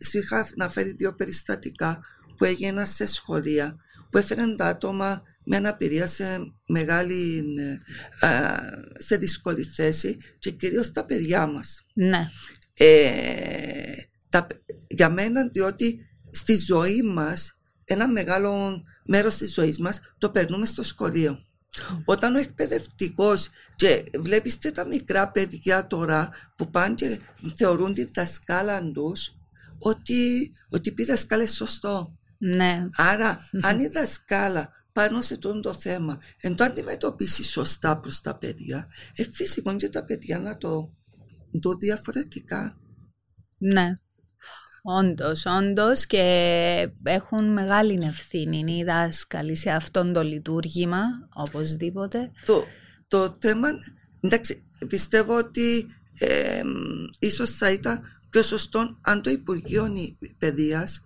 σου 0.09 0.17
είχα 0.17 0.47
αναφέρει 0.57 0.91
δύο 0.91 1.15
περιστατικά 1.15 2.01
που 2.37 2.45
έγιναν 2.45 2.87
σε 2.87 3.05
σχολεία 3.05 3.75
που 4.09 4.17
έφεραν 4.17 4.55
τα 4.55 4.65
άτομα 4.65 5.21
με 5.43 5.55
αναπηρία 5.55 6.07
σε 6.07 6.53
μεγάλη, 6.67 7.43
σε 8.97 9.17
δύσκολη 9.17 9.63
θέση 9.63 10.17
και 10.39 10.51
κυρίως 10.51 10.91
τα 10.91 11.05
παιδιά 11.05 11.47
μας. 11.47 11.85
Ναι. 11.93 12.29
Ε, 12.73 13.93
τα, 14.29 14.47
για 14.87 15.09
μένα 15.09 15.47
διότι 15.47 16.09
στη 16.31 16.57
ζωή 16.57 17.01
μας 17.01 17.55
ένα 17.85 18.07
μεγάλο 18.07 18.83
μέρος 19.05 19.37
της 19.37 19.53
ζωής 19.53 19.77
μας 19.77 19.99
το 20.17 20.29
περνούμε 20.29 20.65
στο 20.65 20.83
σχολείο. 20.83 21.39
Όταν 22.05 22.35
ο 22.35 22.39
εκπαιδευτικός 22.39 23.49
και 23.75 24.03
βλέπεις 24.19 24.57
τα 24.57 24.85
μικρά 24.87 25.31
παιδιά 25.31 25.87
τώρα 25.87 26.29
που 26.55 26.69
πάνε 26.69 26.95
και 26.95 27.19
θεωρούν 27.55 27.93
τη 27.93 28.03
δασκάλα 28.03 28.91
τους 28.91 29.35
ότι, 29.79 30.51
ότι 30.69 30.91
πει 30.91 31.05
δασκάλα 31.05 31.47
σωστό. 31.47 32.17
Ναι. 32.37 32.89
Άρα, 32.95 33.49
αν 33.61 33.79
η 33.79 33.87
δασκάλα 33.87 34.69
πάνω 34.93 35.21
σε 35.21 35.33
αυτό 35.33 35.59
το 35.59 35.73
θέμα 35.73 36.19
εν 36.41 36.55
το 36.55 36.63
αντιμετωπίσεις 36.63 37.49
σωστά 37.49 37.99
προς 37.99 38.21
τα 38.21 38.37
παιδιά, 38.37 38.87
ε, 39.15 39.23
φυσικό 39.23 39.75
και 39.75 39.89
τα 39.89 40.03
παιδιά 40.03 40.39
να 40.39 40.57
το 40.57 40.93
δω 41.51 41.75
διαφορετικά. 41.75 42.77
Ναι. 43.57 43.93
Όντως, 44.81 45.45
όντως 45.45 46.05
και 46.05 46.89
έχουν 47.03 47.53
μεγάλη 47.53 47.99
ευθύνη 48.03 48.77
οι 48.77 48.83
δάσκαλοι 48.83 49.55
σε 49.55 49.69
αυτόν 49.69 50.13
το 50.13 50.23
λειτουργήμα, 50.23 51.01
οπωσδήποτε. 51.33 52.31
Το, 52.45 52.63
το 53.07 53.35
θέμα, 53.39 53.69
εντάξει, 54.21 54.63
πιστεύω 54.87 55.37
ότι 55.37 55.85
ε, 56.19 56.61
ίσως 57.19 57.51
θα 57.51 57.71
ήταν 57.71 58.01
πιο 58.29 58.43
σωστό 58.43 58.97
αν 59.01 59.21
το 59.21 59.29
Υπουργείο 59.29 59.87
Παιδείας 60.37 61.03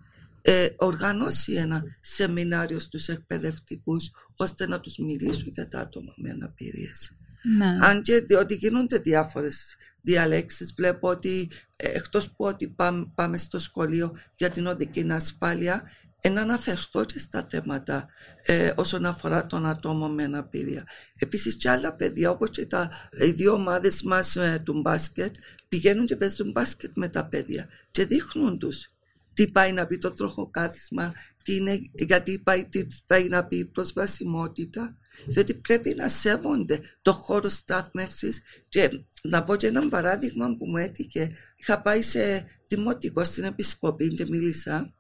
ε, 0.50 0.70
οργανώσει 0.78 1.54
ένα 1.54 1.84
σεμινάριο 2.00 2.80
στους 2.80 3.08
εκπαιδευτικούς 3.08 4.12
ώστε 4.36 4.68
να 4.68 4.80
τους 4.80 4.98
μιλήσουν 4.98 5.52
για 5.54 5.68
τα 5.68 5.80
άτομα 5.80 6.14
με 6.18 6.30
αναπηρίες. 6.30 7.12
Ναι. 7.58 7.78
Αν 7.82 8.02
και 8.02 8.20
διότι 8.20 8.56
γίνονται 8.56 8.98
διάφορες 8.98 9.76
διαλέξεις, 10.02 10.74
βλέπω 10.74 11.10
ότι 11.10 11.50
ε, 11.76 11.90
εκτός 11.90 12.30
που 12.30 12.46
ότι 12.46 12.68
πάμε, 12.68 13.12
πάμε 13.16 13.38
στο 13.38 13.60
σχολείο 13.60 14.18
για 14.38 14.50
την 14.50 14.68
οδική 14.68 15.12
ασφάλεια, 15.12 15.84
να 16.32 16.42
αναφερθώ 16.42 17.06
και 17.06 17.20
στα 17.20 17.48
θέματα 17.50 18.08
ε, 18.42 18.72
όσον 18.76 19.06
αφορά 19.06 19.46
τον 19.46 19.66
ατόμο 19.66 20.08
με 20.08 20.24
αναπηρία. 20.24 20.84
Επίσης 21.16 21.56
και 21.56 21.70
άλλα 21.70 21.96
παιδιά 21.96 22.30
όπως 22.30 22.50
και 22.50 22.66
τα, 22.66 22.90
οι 23.12 23.32
δύο 23.32 23.54
ομάδες 23.54 24.02
μας 24.02 24.36
ε, 24.36 24.62
του 24.66 24.82
μπάσκετ 24.82 25.36
πηγαίνουν 25.70 26.06
και 26.06 26.16
παίζουν 26.16 26.52
μπάσκετ 26.52 26.92
με 26.96 27.08
τα 27.08 27.26
παιδιά 27.26 27.68
και 27.92 28.06
δείχνουν 28.06 28.60
τους 28.60 28.92
τι 29.40 29.52
πάει 29.52 29.72
να 29.72 29.88
πει 29.88 29.98
το 29.98 30.14
τροχοκάθισμα, 30.14 31.14
τι 31.44 31.56
είναι, 31.56 31.80
γιατί 31.94 32.40
πάει, 32.40 32.66
τι 32.66 32.88
πάει 33.08 33.28
να 33.28 33.46
πει 33.46 33.58
η 33.58 33.66
προσβασιμότητα. 33.66 34.98
Διότι 35.26 35.54
πρέπει 35.54 35.94
να 35.96 36.10
σέβονται 36.10 36.82
το 37.02 37.14
χώρο 37.14 37.50
στάθμευσης 37.50 38.42
και 38.70 38.90
να 39.24 39.44
πω 39.44 39.56
και 39.56 39.68
ένα 39.68 39.90
παράδειγμα 39.90 40.58
που 40.58 40.66
μου 40.66 40.78
έτυχε. 40.78 41.32
Είχα 41.56 41.82
πάει 41.82 42.02
σε 42.02 42.46
δημοτικό 42.68 43.24
στην 43.24 43.44
Επισκοπή 43.44 44.14
και 44.14 44.26
μίλησα 44.26 44.94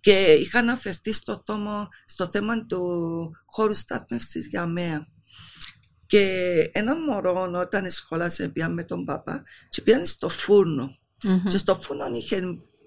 και 0.00 0.32
είχα 0.40 0.58
αναφερθεί 0.58 1.12
στο, 1.12 1.42
θέμα, 1.46 1.88
στο 2.04 2.28
θέμα 2.28 2.66
του 2.66 2.80
χώρου 3.46 3.74
στάθμευσης 3.74 4.46
για 4.46 4.66
μέα. 4.66 5.06
Και 6.06 6.24
ένα 6.72 6.96
μωρό 6.96 7.60
όταν 7.60 7.90
σχόλασε 7.90 8.48
πια 8.48 8.68
με 8.68 8.84
τον 8.84 9.04
παπά 9.04 9.42
και 9.68 9.82
πήγανε 9.82 10.04
στο 10.04 10.28
φουρνο 10.28 10.98
Και 11.48 11.58
στο 11.58 11.74
φούρνο 11.74 12.06
είχε 12.14 12.42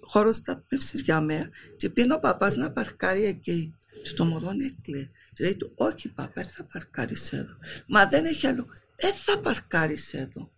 χώρος 0.09 0.35
στάθμευση 0.35 0.97
για 0.97 1.21
μένα 1.21 1.49
και 1.77 1.89
πήγαινε 1.89 2.13
ο 2.13 2.19
παπάς 2.19 2.55
να 2.55 2.71
παρκάρει 2.71 3.25
εκεί. 3.25 3.73
Και 4.03 4.13
το 4.13 4.25
μωρό 4.25 4.49
έκλαιε. 4.49 5.09
Και 5.33 5.43
λέει 5.43 5.55
του, 5.55 5.71
Όχι, 5.75 6.09
παπά, 6.13 6.43
θα 6.43 6.63
παρκάρεις 6.63 7.33
εδώ. 7.33 7.57
Μα 7.87 8.05
δεν 8.07 8.25
έχει 8.25 8.47
άλλο. 8.47 8.65
Δεν 8.95 9.13
θα 9.13 9.39
παρκάρεις 9.39 10.13
εδώ. 10.13 10.51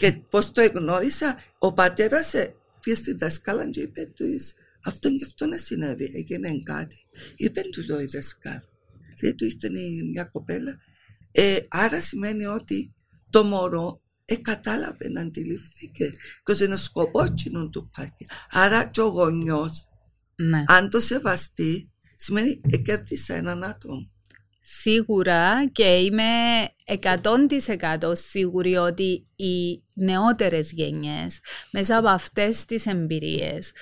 Και 0.00 0.12
πώς 0.12 0.52
το 0.52 0.60
εγνώρισα, 0.60 1.38
ο 1.58 1.72
πατέρας 1.72 2.34
πήγε 2.80 2.96
στην 2.96 3.18
δασκάλα 3.18 3.70
και 3.70 3.80
είπε 3.80 4.12
του, 4.14 4.24
Αυτό 4.82 5.10
και 5.10 5.24
αυτό 5.24 5.46
να 5.46 5.56
συνέβη. 5.56 6.10
Έγινε 6.14 6.58
κάτι. 6.62 6.96
Είπε 7.36 7.60
του, 7.60 7.84
λέει 7.88 8.04
η 8.04 8.08
δασκάλα. 8.12 8.64
Λέει 9.22 9.34
του, 9.34 9.44
ήρθε 9.44 9.68
μια 10.12 10.24
κοπέλα. 10.24 10.78
Ε, 11.32 11.58
άρα 11.68 12.00
σημαίνει 12.00 12.44
ότι 12.46 12.94
το 13.30 13.44
μωρό 13.44 14.00
ε, 14.24 14.36
κατάλαβε 14.36 15.08
να 15.08 15.20
αντιληφθήκε 15.20 16.10
και 16.44 16.64
είναι 16.64 16.76
σκοπό 16.76 17.34
του 17.70 17.90
πάρκι. 17.96 18.26
Άρα 18.50 18.84
και 18.84 19.00
ο 19.00 19.06
γονιός, 19.06 19.88
ναι. 20.34 20.64
αν 20.66 20.90
το 20.90 21.00
σεβαστεί, 21.00 21.92
σημαίνει 22.16 22.60
κέρδισε 22.84 23.34
έναν 23.34 23.64
άτομο. 23.64 24.10
Σίγουρα 24.64 25.68
και 25.72 25.84
είμαι 25.84 26.22
100% 27.00 28.12
σίγουρη 28.12 28.76
ότι 28.76 29.26
οι 29.36 29.82
νεότερες 29.94 30.70
γενιές 30.70 31.40
μέσα 31.70 31.96
από 31.96 32.08
αυτές 32.08 32.64
τις 32.64 32.86
εμπειρίες 32.86 33.72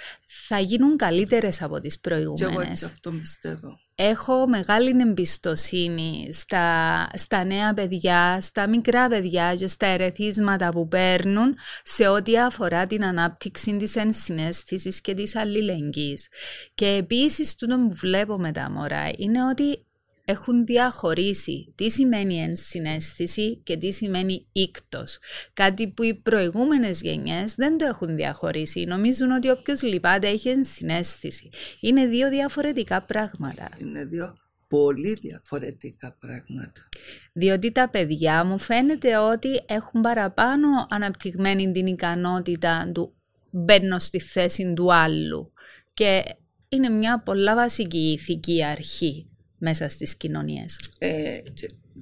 θα 0.48 0.58
γίνουν 0.58 0.96
καλύτερες 0.96 1.62
από 1.62 1.78
τις 1.78 2.00
προηγούμενες. 2.00 2.38
Και 2.38 2.44
εγώ 2.44 2.60
έτσι 2.60 2.84
αυτό 2.84 3.12
πιστεύω 3.12 3.78
έχω 4.02 4.48
μεγάλη 4.48 5.00
εμπιστοσύνη 5.00 6.28
στα, 6.32 7.06
στα 7.14 7.44
νέα 7.44 7.74
παιδιά, 7.74 8.38
στα 8.40 8.68
μικρά 8.68 9.08
παιδιά 9.08 9.54
και 9.54 9.66
στα 9.66 9.86
ερεθίσματα 9.86 10.68
που 10.68 10.88
παίρνουν 10.88 11.56
σε 11.82 12.08
ό,τι 12.08 12.38
αφορά 12.38 12.86
την 12.86 13.04
ανάπτυξη 13.04 13.76
της 13.76 13.96
ενσυναίσθησης 13.96 15.00
και 15.00 15.14
της 15.14 15.36
αλληλεγγύης. 15.36 16.28
Και 16.74 16.86
επίσης 16.86 17.54
τούτο 17.54 17.76
που 17.76 17.94
βλέπω 17.94 18.38
με 18.38 18.52
τα 18.52 18.70
μωρά 18.70 19.10
είναι 19.16 19.44
ότι 19.44 19.84
έχουν 20.30 20.64
διαχωρίσει 20.64 21.72
τι 21.74 21.90
σημαίνει 21.90 22.42
ενσυναίσθηση 22.42 23.56
και 23.56 23.76
τι 23.76 23.90
σημαίνει 23.90 24.46
ίκτος. 24.52 25.18
Κάτι 25.52 25.88
που 25.88 26.02
οι 26.02 26.14
προηγούμενες 26.14 27.00
γενιές 27.00 27.54
δεν 27.54 27.78
το 27.78 27.84
έχουν 27.84 28.16
διαχωρίσει. 28.16 28.84
Νομίζουν 28.84 29.30
ότι 29.30 29.50
όποιος 29.50 29.82
λυπάται 29.82 30.28
έχει 30.28 30.48
ενσυναίσθηση. 30.48 31.50
Είναι 31.80 32.06
δύο 32.06 32.28
διαφορετικά 32.28 33.02
πράγματα. 33.02 33.68
Είναι 33.78 34.04
δύο 34.04 34.36
πολύ 34.68 35.14
διαφορετικά 35.14 36.16
πράγματα. 36.20 36.88
Διότι 37.32 37.72
τα 37.72 37.90
παιδιά 37.90 38.44
μου 38.44 38.58
φαίνεται 38.58 39.16
ότι 39.18 39.60
έχουν 39.66 40.00
παραπάνω 40.00 40.86
αναπτυγμένη 40.90 41.70
την 41.70 41.86
ικανότητα 41.86 42.90
του 42.94 43.14
μπαίνω 43.50 43.98
στη 43.98 44.20
θέση 44.20 44.72
του 44.76 44.94
άλλου. 44.94 45.52
Και 45.94 46.22
είναι 46.68 46.88
μια 46.88 47.22
πολλά 47.22 47.54
βασική 47.54 48.12
ηθική 48.12 48.64
αρχή 48.64 49.29
μέσα 49.60 49.88
στις 49.88 50.16
κοινωνίες. 50.16 50.80
Ε, 50.98 51.38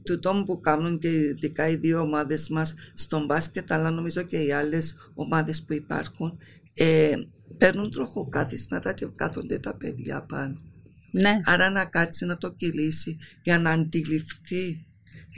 τούτο 0.02 0.42
που 0.46 0.60
κάνουν 0.60 0.98
και 0.98 1.08
ειδικά 1.08 1.68
οι 1.68 1.76
δύο 1.76 2.00
ομάδες 2.00 2.48
μας 2.48 2.74
στον 2.94 3.24
μπάσκετ 3.24 3.72
αλλά 3.72 3.90
νομίζω 3.90 4.22
και 4.22 4.38
οι 4.38 4.52
άλλες 4.52 4.94
ομάδες 5.14 5.62
που 5.62 5.72
υπάρχουν 5.72 6.38
ε, 6.74 7.12
παίρνουν 7.58 7.90
τροχοκάθισματα 7.90 8.92
και 8.92 9.08
κάθονται 9.16 9.58
τα 9.58 9.76
παιδιά 9.76 10.22
πάνω. 10.22 10.60
Ναι. 11.10 11.40
Άρα 11.44 11.70
να 11.70 11.84
κάτσει 11.84 12.24
να 12.24 12.36
το 12.36 12.52
κυλήσει 12.52 13.18
για 13.42 13.58
να 13.58 13.70
αντιληφθεί 13.70 14.86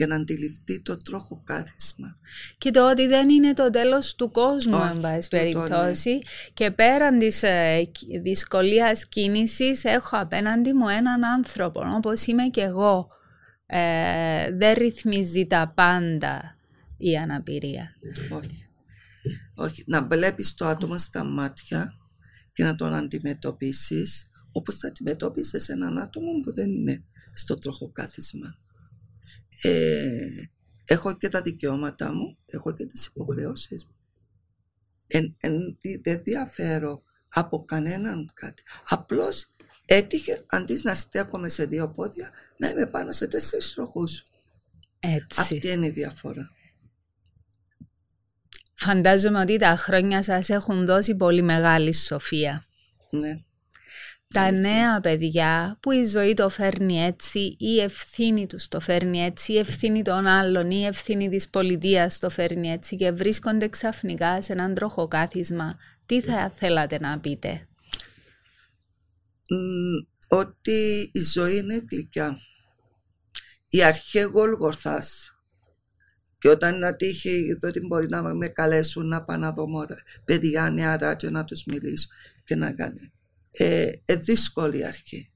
για 0.01 0.09
να 0.09 0.15
αντιληφθεί 0.15 0.81
το 0.81 0.97
τρόχο 0.97 1.41
κάθισμα. 1.45 2.17
Και 2.57 2.71
το 2.71 2.89
ότι 2.89 3.07
δεν 3.07 3.29
είναι 3.29 3.53
το 3.53 3.69
τέλος 3.69 4.15
του 4.15 4.31
κόσμου, 4.31 4.83
εν 4.93 5.01
πάση 5.01 5.27
περιπτώσει. 5.27 6.21
Και 6.53 6.71
πέραν 6.71 7.19
της 7.19 7.43
ε, 7.43 7.91
δυσκολίας 8.21 9.07
κίνησης, 9.07 9.83
έχω 9.83 10.17
απέναντι 10.17 10.73
μου 10.73 10.87
έναν 10.87 11.23
άνθρωπο, 11.23 11.81
όπως 11.95 12.25
είμαι 12.25 12.43
και 12.43 12.61
εγώ. 12.61 13.07
Ε, 13.65 14.51
δεν 14.51 14.73
ρυθμίζει 14.73 15.47
τα 15.47 15.71
πάντα 15.75 16.57
η 16.97 17.17
αναπηρία. 17.17 17.95
Όχι. 18.29 18.69
Όχι. 19.55 19.83
Να 19.87 20.07
βλέπεις 20.07 20.53
το 20.53 20.65
άτομο 20.65 20.97
στα 20.97 21.23
μάτια 21.23 21.93
και 22.53 22.63
να 22.63 22.75
τον 22.75 22.93
αντιμετωπίσεις 22.93 24.25
όπως 24.51 24.77
θα 24.77 24.87
αντιμετώπισες 24.87 25.69
έναν 25.69 25.97
άτομο 25.97 26.31
που 26.43 26.53
δεν 26.53 26.69
είναι 26.71 27.03
στο 27.33 27.55
τροχοκάθισμα 27.55 28.59
ε, 29.61 30.27
έχω 30.85 31.17
και 31.17 31.29
τα 31.29 31.41
δικαιώματά 31.41 32.13
μου, 32.13 32.37
έχω 32.45 32.73
και 32.73 32.85
τις 32.85 33.05
υποχρεώσεις 33.05 33.85
μου. 33.85 33.95
Εν, 35.07 35.35
εν, 35.39 35.77
δεν 36.03 36.23
διαφέρω 36.23 37.03
από 37.27 37.65
κανέναν 37.65 38.31
κάτι. 38.33 38.63
Απλώς 38.87 39.45
έτυχε 39.85 40.45
αντί 40.47 40.79
να 40.83 40.93
στέκομαι 40.93 41.49
σε 41.49 41.65
δύο 41.65 41.89
πόδια 41.89 42.29
να 42.57 42.69
είμαι 42.69 42.87
πάνω 42.87 43.11
σε 43.11 43.27
τέσσερις 43.27 43.73
τροχούς. 43.73 44.23
Έτσι. 44.99 45.41
Αυτή 45.41 45.67
είναι 45.67 45.85
η 45.85 45.91
διαφορά. 45.91 46.51
Φαντάζομαι 48.73 49.39
ότι 49.39 49.57
τα 49.57 49.75
χρόνια 49.75 50.23
σας 50.23 50.49
έχουν 50.49 50.85
δώσει 50.85 51.15
πολύ 51.15 51.41
μεγάλη 51.41 51.93
σοφία. 51.93 52.65
Ναι 53.09 53.43
τα 54.33 54.51
νέα 54.51 54.99
παιδιά 54.99 55.77
που 55.79 55.91
η 55.91 56.05
ζωή 56.05 56.33
το 56.33 56.49
φέρνει 56.49 57.03
έτσι, 57.03 57.55
η 57.59 57.79
ευθύνη 57.79 58.47
τους 58.47 58.67
το 58.67 58.79
φέρνει 58.79 59.23
έτσι, 59.23 59.53
η 59.53 59.57
ευθύνη 59.57 60.01
των 60.01 60.25
άλλων, 60.25 60.71
η 60.71 60.85
ευθύνη 60.85 61.29
της 61.29 61.49
πολιτείας 61.49 62.19
το 62.19 62.29
φέρνει 62.29 62.71
έτσι 62.71 62.95
και 62.95 63.11
βρίσκονται 63.11 63.67
ξαφνικά 63.67 64.41
σε 64.41 64.53
έναν 64.53 64.73
τροχοκάθισμα. 64.73 65.77
Τι 66.05 66.21
θα 66.21 66.51
θέλατε 66.55 66.99
να 66.99 67.19
πείτε; 67.19 67.67
ότι 70.27 71.09
η 71.13 71.21
ζωή 71.21 71.57
είναι 71.57 71.85
γλυκιά. 71.91 72.39
Η 73.67 73.83
αρχή 73.83 74.19
γολγορθάς. 74.19 75.35
Και 76.37 76.49
όταν 76.49 76.79
να 76.79 76.95
τύχει, 76.95 77.57
τότε 77.59 77.79
μπορεί 77.79 78.07
να 78.09 78.35
με 78.35 78.47
καλέσουν 78.47 79.07
να 79.07 79.23
πάω 79.23 79.37
να 79.37 79.51
δω 79.51 79.67
μόρα, 79.67 79.97
παιδιά 80.25 80.69
νεαρά 80.69 81.15
και 81.15 81.29
να 81.29 81.43
τους 81.43 81.63
μιλήσω 81.63 82.07
και 82.43 82.55
να 82.55 82.71
κάνει 82.71 83.11
ε, 83.51 83.91
ε, 84.05 84.15
δύσκολη 84.15 84.85
αρχή. 84.85 85.31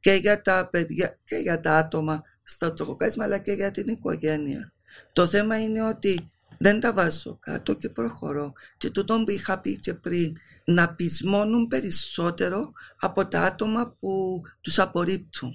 Και 0.00 0.12
για 0.12 0.42
τα 0.42 0.68
παιδιά 0.68 1.18
και 1.24 1.36
για 1.36 1.60
τα 1.60 1.76
άτομα 1.76 2.22
στο 2.42 2.72
τροκοκάσμα 2.72 3.24
αλλά 3.24 3.38
και 3.38 3.52
για 3.52 3.70
την 3.70 3.88
οικογένεια. 3.88 4.72
Το 5.12 5.26
θέμα 5.26 5.60
είναι 5.60 5.82
ότι 5.82 6.30
δεν 6.58 6.80
τα 6.80 6.92
βάζω 6.92 7.38
κάτω 7.40 7.74
και 7.74 7.88
προχωρώ. 7.88 8.52
Και 8.76 8.90
τούτο 8.90 9.22
που 9.24 9.30
είχα 9.30 9.60
πει 9.60 9.78
και 9.78 9.94
πριν 9.94 10.36
να 10.64 10.94
πεισμώνουν 10.94 11.66
περισσότερο 11.66 12.72
από 12.98 13.28
τα 13.28 13.40
άτομα 13.40 13.96
που 13.98 14.40
τους 14.60 14.78
απορριπτουν 14.78 15.54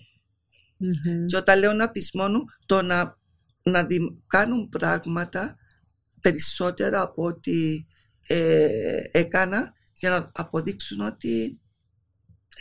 Και 1.26 1.38
όταν 1.38 1.60
λέω 1.60 1.74
να 1.74 1.92
πεισμώνουν 1.92 2.46
το 2.66 2.82
να, 2.82 3.18
να 3.63 3.88
κάνουν 4.28 4.70
πράγματα 4.70 5.58
περισσότερα 6.22 7.02
από 7.02 7.24
ό,τι 7.24 7.86
ε, 8.28 8.70
έκανα 9.12 9.74
για 9.94 10.10
να 10.10 10.30
αποδείξουν 10.34 11.00
ότι 11.00 11.60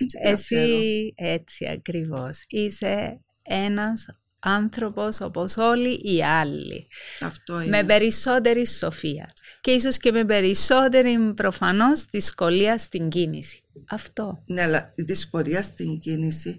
εσύ 0.32 1.12
έτσι 1.16 1.66
ακριβώς. 1.66 2.44
Είσαι 2.48 3.20
ένας 3.42 4.06
άνθρωπος 4.38 5.20
όπως 5.20 5.56
όλοι 5.56 6.00
οι 6.02 6.24
άλλοι. 6.24 6.88
Αυτό 7.20 7.60
είναι. 7.60 7.76
Με 7.76 7.84
περισσότερη 7.84 8.66
σοφία. 8.66 9.32
Και 9.60 9.70
ίσως 9.70 9.96
και 9.96 10.12
με 10.12 10.24
περισσότερη 10.24 11.32
προφανώς 11.34 12.04
δυσκολία 12.04 12.78
στην 12.78 13.08
κίνηση. 13.08 13.62
Αυτό. 13.88 14.42
Ναι, 14.46 14.62
αλλά 14.62 14.92
η 14.94 15.02
δυσκολία 15.02 15.62
στην 15.62 15.98
κίνηση 16.00 16.58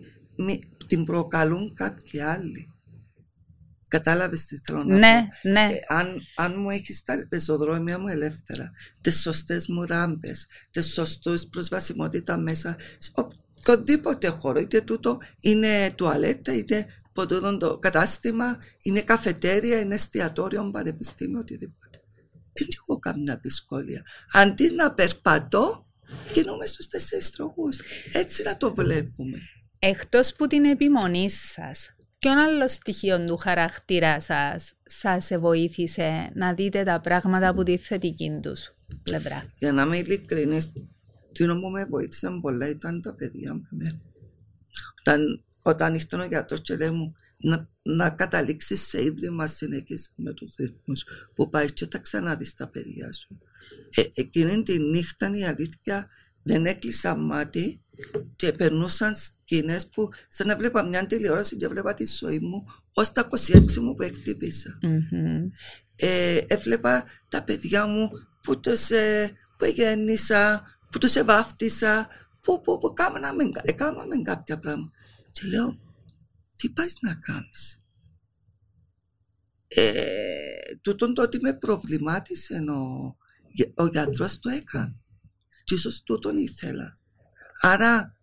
την 0.87 1.05
προκαλούν 1.05 1.73
κάποιοι 1.73 2.19
άλλοι. 2.21 2.71
Κατάλαβες 3.87 4.45
τι 4.45 4.57
θέλω 4.65 4.83
να 4.83 4.97
Ναι, 4.97 5.27
πω; 5.41 5.49
ναι. 5.49 5.69
Ε, 5.71 5.79
αν, 5.87 6.21
αν 6.35 6.59
μου 6.59 6.69
έχεις 6.69 7.03
τα 7.03 7.27
πεζοδρόμια 7.29 7.99
μου 7.99 8.07
ελεύθερα, 8.07 8.71
τις 9.01 9.21
σωστές 9.21 9.67
μου 9.67 9.83
ράμπες, 9.83 10.47
τις 10.71 10.93
σωστούς 10.93 11.47
προσβασιμότητα 11.47 12.37
μέσα 12.37 12.75
σε 12.97 13.11
οποιοδήποτε 13.13 14.27
χώρο, 14.27 14.59
είτε 14.59 14.81
τούτο 14.81 15.17
είναι 15.41 15.91
τουαλέτα, 15.95 16.53
είτε 16.53 16.85
ποτέ 17.13 17.57
το 17.59 17.77
κατάστημα, 17.77 18.57
είναι 18.81 19.01
καφετέρια, 19.01 19.79
είναι 19.79 19.95
εστιατόριο, 19.95 20.71
πανεπιστήμιο, 20.71 21.39
οτιδήποτε. 21.39 22.01
Δεν 22.53 22.67
έχω 22.73 22.99
καμιά 22.99 23.39
δυσκολία. 23.43 24.01
Αντί 24.31 24.71
να 24.71 24.93
περπατώ, 24.93 25.87
κινούμε 26.31 26.65
στους 26.65 26.87
τέσσερις 26.87 27.29
τροχούς. 27.29 27.79
Έτσι 28.11 28.43
να 28.43 28.57
το 28.57 28.73
βλέπουμε. 28.73 29.37
Εκτός 29.79 30.33
που 30.33 30.47
την 30.47 30.65
επιμονή 30.65 31.29
σας, 31.29 31.95
ποιον 32.19 32.37
άλλο 32.37 32.67
στοιχείο 32.67 33.25
του 33.25 33.37
χαρακτήρα 33.37 34.19
σας 34.19 34.73
σας 34.83 35.29
βοήθησε 35.39 36.31
να 36.33 36.53
δείτε 36.53 36.83
τα 36.83 36.99
πράγματα 36.99 37.47
από 37.47 37.63
τη 37.63 37.77
θετική 37.77 38.39
τους 38.41 38.75
πλευρά; 39.03 39.43
Για 39.57 39.71
να 39.71 39.81
είμαι 39.81 39.97
ειλικρινής, 39.97 40.73
τι 41.31 41.45
που 41.45 41.69
με 41.69 41.85
βοήθησε 41.85 42.29
πολλά 42.41 42.69
ήταν 42.69 43.01
τα 43.01 43.15
παιδιά 43.15 43.53
μου. 43.53 43.67
εμένα. 43.71 43.99
Όταν, 44.99 45.43
όταν 45.61 45.93
ήρθε 45.93 46.15
ο 46.15 46.25
γιατρός 46.25 46.61
και 46.61 46.75
λέει 46.75 46.89
μου 46.89 47.13
να, 47.39 47.69
να 47.81 48.09
καταλήξεις 48.09 48.87
σε 48.87 49.03
ίδρυμα 49.03 49.47
συνεχής 49.47 50.13
με 50.15 50.33
τους 50.33 50.55
ρυθμούς 50.55 51.05
που 51.35 51.49
πάεις 51.49 51.73
και 51.73 51.87
θα 51.91 51.97
ξαναδείς 51.97 52.53
τα 52.53 52.67
παιδιά 52.67 53.13
σου. 53.13 53.39
Ε, 53.95 54.03
εκείνη 54.13 54.63
τη 54.63 54.79
νύχτα 54.79 55.31
η 55.35 55.43
αλήθεια 55.43 56.07
δεν 56.43 56.65
έκλεισα 56.65 57.15
μάτι 57.15 57.81
και 58.35 58.51
περνούσαν 58.51 59.15
σκηνές 59.15 59.87
που 59.87 60.09
σαν 60.29 60.47
να 60.47 60.55
βλέπα 60.55 60.83
μια 60.83 61.05
τηλεόραση 61.05 61.57
και 61.57 61.67
βλέπα 61.67 61.93
τη 61.93 62.05
ζωή 62.05 62.39
μου 62.39 62.65
ως 62.93 63.11
τα 63.11 63.27
26 63.31 63.75
μου 63.75 63.95
που 63.95 64.03
εκτύπησα. 64.03 64.77
Μμμ. 64.81 65.49
Ε, 65.95 66.41
έβλεπα 66.47 67.05
τα 67.29 67.43
παιδιά 67.43 67.85
μου 67.85 68.09
που 68.41 68.59
τους 68.59 68.89
ε, 68.89 69.31
που 69.57 69.65
γέννησα, 69.65 70.63
που 70.91 70.97
τους 70.97 71.15
εβάφτισα, 71.15 72.07
που, 72.41 72.61
που, 72.61 72.77
που 72.77 72.93
κάμαμε, 72.93 73.43
ε, 73.61 73.71
κάμαμε 73.71 74.21
κάποια 74.21 74.59
πράγματα. 74.59 74.91
Και 75.31 75.47
λέω, 75.47 75.79
τι 76.55 76.69
πάει 76.69 76.87
να 77.01 77.13
κάνεις; 77.13 77.81
Ε, 79.67 80.75
τούτον 80.81 81.13
το 81.13 81.21
ότι 81.21 81.39
με 81.41 81.53
προβλημάτισε 81.53 82.63
ο, 82.69 83.15
ο 83.75 83.85
γιατρός 83.87 84.39
το 84.39 84.49
έκανε. 84.49 84.93
Και 85.63 85.73
ίσως 85.75 86.03
τούτον 86.03 86.37
ήθελα. 86.37 86.93
Άρα 87.61 88.15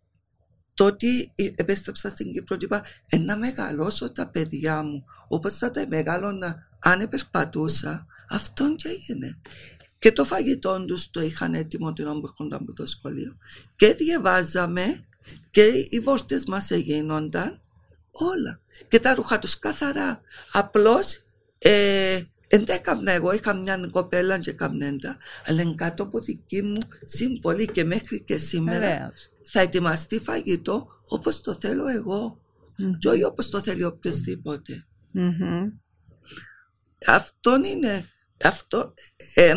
το 0.75 0.85
ότι 0.85 1.33
επέστρεψα 1.55 2.09
στην 2.09 2.33
Κύπρο 2.33 2.57
και 2.57 2.65
είπα 2.65 2.85
«Ε, 3.09 3.19
να 3.19 3.37
μεγαλώσω 3.37 4.13
τα 4.13 4.29
παιδιά 4.29 4.83
μου 4.83 5.05
όπως 5.29 5.57
θα 5.57 5.71
τα 5.71 5.85
μεγάλωνα 5.89 6.67
αν 6.79 7.09
περπατούσα, 7.09 8.07
αυτόν 8.29 8.77
και 8.77 8.89
έγινε. 8.89 9.39
Και 9.99 10.13
το 10.13 10.25
φαγητό 10.25 10.85
τους 10.85 11.11
το 11.11 11.21
είχαν 11.21 11.55
έτοιμο 11.55 11.93
την 11.93 12.07
ώρα 12.07 12.21
που 12.21 12.27
έρχονταν 12.27 12.59
από 12.63 12.73
το 12.73 12.87
σχολείο. 12.87 13.37
Και 13.77 13.95
διαβάζαμε 13.95 15.05
και 15.51 15.65
οι 15.89 16.01
βόρτες 16.01 16.45
μας 16.45 16.71
έγινονταν 16.71 17.61
όλα. 18.11 18.61
Και 18.89 19.01
τα 19.01 19.15
ρούχα 19.15 19.39
τους 19.39 19.59
καθαρά. 19.59 20.21
Απλώς 20.53 21.21
ε, 21.59 22.23
δεν 22.57 22.65
τα 22.65 22.73
έκανα 22.73 23.13
εγώ, 23.13 23.33
είχα 23.33 23.55
μια 23.55 23.89
κοπέλα 23.91 24.39
και 24.39 24.51
έκανα 24.51 24.97
τα, 24.97 25.17
αλλά 25.47 25.63
είναι 25.63 25.75
κάτω 25.75 26.03
από 26.03 26.21
δική 26.21 26.63
μου 26.63 26.79
συμβολή 27.05 27.67
και 27.67 27.85
μέχρι 27.85 28.23
και 28.25 28.39
σήμερα 28.39 28.79
Βεβαίως. 28.89 29.29
θα 29.43 29.61
ετοιμαστεί 29.61 30.19
φαγητό 30.21 30.87
όπως 31.09 31.41
το 31.41 31.55
θέλω 31.55 31.87
εγώ 31.89 32.41
Μμμ. 32.79 32.99
και 32.99 33.09
όχι 33.09 33.25
όπως 33.25 33.49
το 33.49 33.61
θέλει 33.61 33.85
οποιοδήποτε. 33.85 34.87
Μμμ. 35.11 35.69
Αυτό 37.07 37.57
είναι, 37.65 38.09
αυτό 38.45 38.95
ε, 39.35 39.55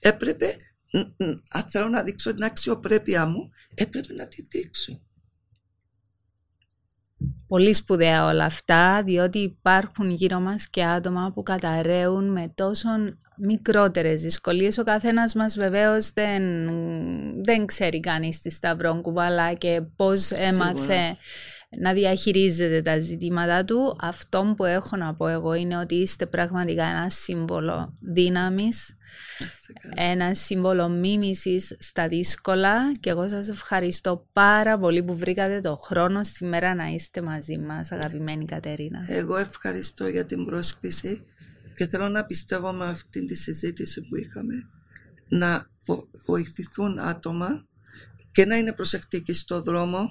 έπρεπε, 0.00 0.56
ν- 0.90 1.24
ν- 1.24 1.34
αν 1.50 1.62
θέλω 1.68 1.88
να 1.88 2.02
δείξω 2.02 2.34
την 2.34 2.44
αξιοπρέπεια 2.44 3.26
μου, 3.26 3.50
έπρεπε 3.74 4.12
να 4.12 4.26
τη 4.28 4.42
δείξω. 4.42 5.00
Πολύ 7.48 7.74
σπουδαία 7.74 8.26
όλα 8.26 8.44
αυτά, 8.44 9.02
διότι 9.02 9.38
υπάρχουν 9.38 10.10
γύρω 10.10 10.40
μας 10.40 10.68
και 10.68 10.84
άτομα 10.84 11.32
που 11.34 11.42
καταραίουν 11.42 12.32
με 12.32 12.52
τόσο 12.54 12.88
μικρότερες 13.36 14.20
δυσκολίες. 14.20 14.78
Ο 14.78 14.82
καθένας 14.82 15.34
μας 15.34 15.56
βεβαίως 15.56 16.10
δεν, 16.12 16.42
δεν 17.44 17.66
ξέρει 17.66 18.00
κανείς 18.00 18.40
τη 18.40 18.50
σταυρόν 18.50 19.02
κουβαλά 19.02 19.52
και 19.52 19.82
πώς 19.96 20.30
έμαθε 20.30 21.16
να 21.68 21.92
διαχειρίζεται 21.92 22.82
τα 22.82 23.00
ζητήματα 23.00 23.64
του. 23.64 23.96
Αυτό 24.00 24.54
που 24.56 24.64
έχω 24.64 24.96
να 24.96 25.14
πω 25.14 25.28
εγώ 25.28 25.54
είναι 25.54 25.76
ότι 25.78 25.94
είστε 25.94 26.26
πραγματικά 26.26 26.84
ένα 26.84 27.10
σύμβολο 27.10 27.94
δύναμης, 28.00 28.96
Να 29.40 29.46
είστε 29.46 29.72
καλά. 29.80 30.10
ένα 30.10 30.34
σύμβολο 30.34 30.88
μίμησης 30.88 31.76
στα 31.78 32.06
δύσκολα 32.06 32.92
και 33.00 33.10
εγώ 33.10 33.28
σας 33.28 33.48
ευχαριστώ 33.48 34.26
πάρα 34.32 34.78
πολύ 34.78 35.02
που 35.02 35.16
βρήκατε 35.16 35.60
το 35.60 35.76
χρόνο 35.76 36.24
σήμερα 36.24 36.74
να 36.74 36.86
είστε 36.86 37.22
μαζί 37.22 37.58
μας 37.58 37.92
αγαπημένη 37.92 38.44
Κατερίνα. 38.44 39.04
Εγώ 39.08 39.36
ευχαριστώ 39.36 40.06
για 40.08 40.24
την 40.26 40.44
πρόσκληση 40.44 41.24
και 41.76 41.86
θέλω 41.86 42.08
να 42.08 42.24
πιστεύω 42.24 42.72
με 42.72 42.84
αυτή 42.86 43.24
τη 43.24 43.34
συζήτηση 43.36 44.00
που 44.00 44.16
είχαμε 44.16 44.54
να 45.28 45.66
βο- 45.86 46.08
βοηθηθούν 46.26 46.98
άτομα 46.98 47.66
και 48.32 48.44
να 48.46 48.56
είναι 48.56 48.72
προσεκτικοί 48.72 49.32
στο 49.32 49.62
δρόμο 49.62 50.08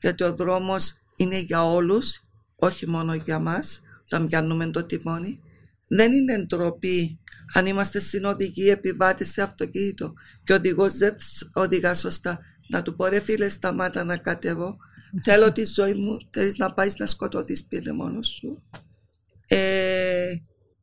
γιατί 0.00 0.22
ο 0.24 0.34
δρόμος 0.34 0.94
είναι 1.16 1.38
για 1.38 1.64
όλους 1.64 2.20
όχι 2.56 2.88
μόνο 2.88 3.14
για 3.14 3.38
μας 3.38 3.80
όταν 4.04 4.26
πιάνουμε 4.26 4.70
το 4.70 4.84
τιμόνι. 4.84 5.40
Δεν 5.86 6.12
είναι 6.12 6.38
ντροπή 6.38 7.18
αν 7.52 7.66
είμαστε 7.66 8.00
συνοδικοί 8.00 8.68
επιβάτες 8.68 9.28
σε 9.28 9.42
αυτοκίνητο 9.42 10.14
και 10.44 10.52
ο 10.52 10.56
οδηγός 10.56 10.94
δεν 10.96 11.16
σ- 11.18 11.56
οδηγά 11.56 11.94
σωστά. 11.94 12.40
Να 12.68 12.82
του 12.82 12.96
πω 12.96 13.06
ρε 13.06 13.20
φίλε 13.20 13.48
σταμάτα 13.48 14.04
να 14.04 14.16
κατέβω 14.16 14.76
θέλω 15.24 15.52
τη 15.52 15.64
ζωή 15.64 15.94
μου 15.94 16.16
θέλεις 16.30 16.56
να 16.56 16.72
πάεις 16.72 16.96
να 16.96 17.06
σκοτωθείς 17.06 17.64
πίνε 17.64 17.92
μόνος 17.92 18.28
σου. 18.28 18.62
Ε, 19.46 20.34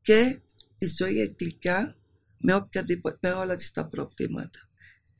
και 0.01 0.39
η 0.77 0.87
ζωή 0.97 1.13
είναι 1.15 1.35
γλυκιά 1.39 1.95
με, 2.37 2.53
οποιαδήποτε, 2.53 3.17
με 3.21 3.29
όλα 3.29 3.55
τις 3.55 3.71
τα 3.71 3.87
προβλήματα. 3.87 4.59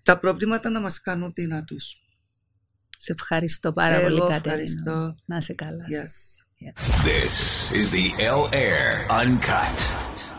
Τα 0.03 0.19
προβλήματα 0.19 0.69
να 0.69 0.79
μας 0.79 1.01
κάνουν 1.01 1.31
δυνατούς 1.35 2.01
Σε 2.97 3.11
ευχαριστώ 3.19 3.73
πάρα 3.73 3.95
Εγώ 3.95 4.03
πολύ 4.07 4.19
Κατερίνα. 4.19 4.37
ευχαριστώ. 4.45 5.15
Να 5.25 5.37
είσαι 5.37 5.53
καλά. 5.53 5.83
Yes. 5.89 6.41
This 7.03 7.33
is 7.79 7.91
the 7.91 8.07
L 8.39 8.43
Air 8.53 9.21
Uncut. 9.21 10.36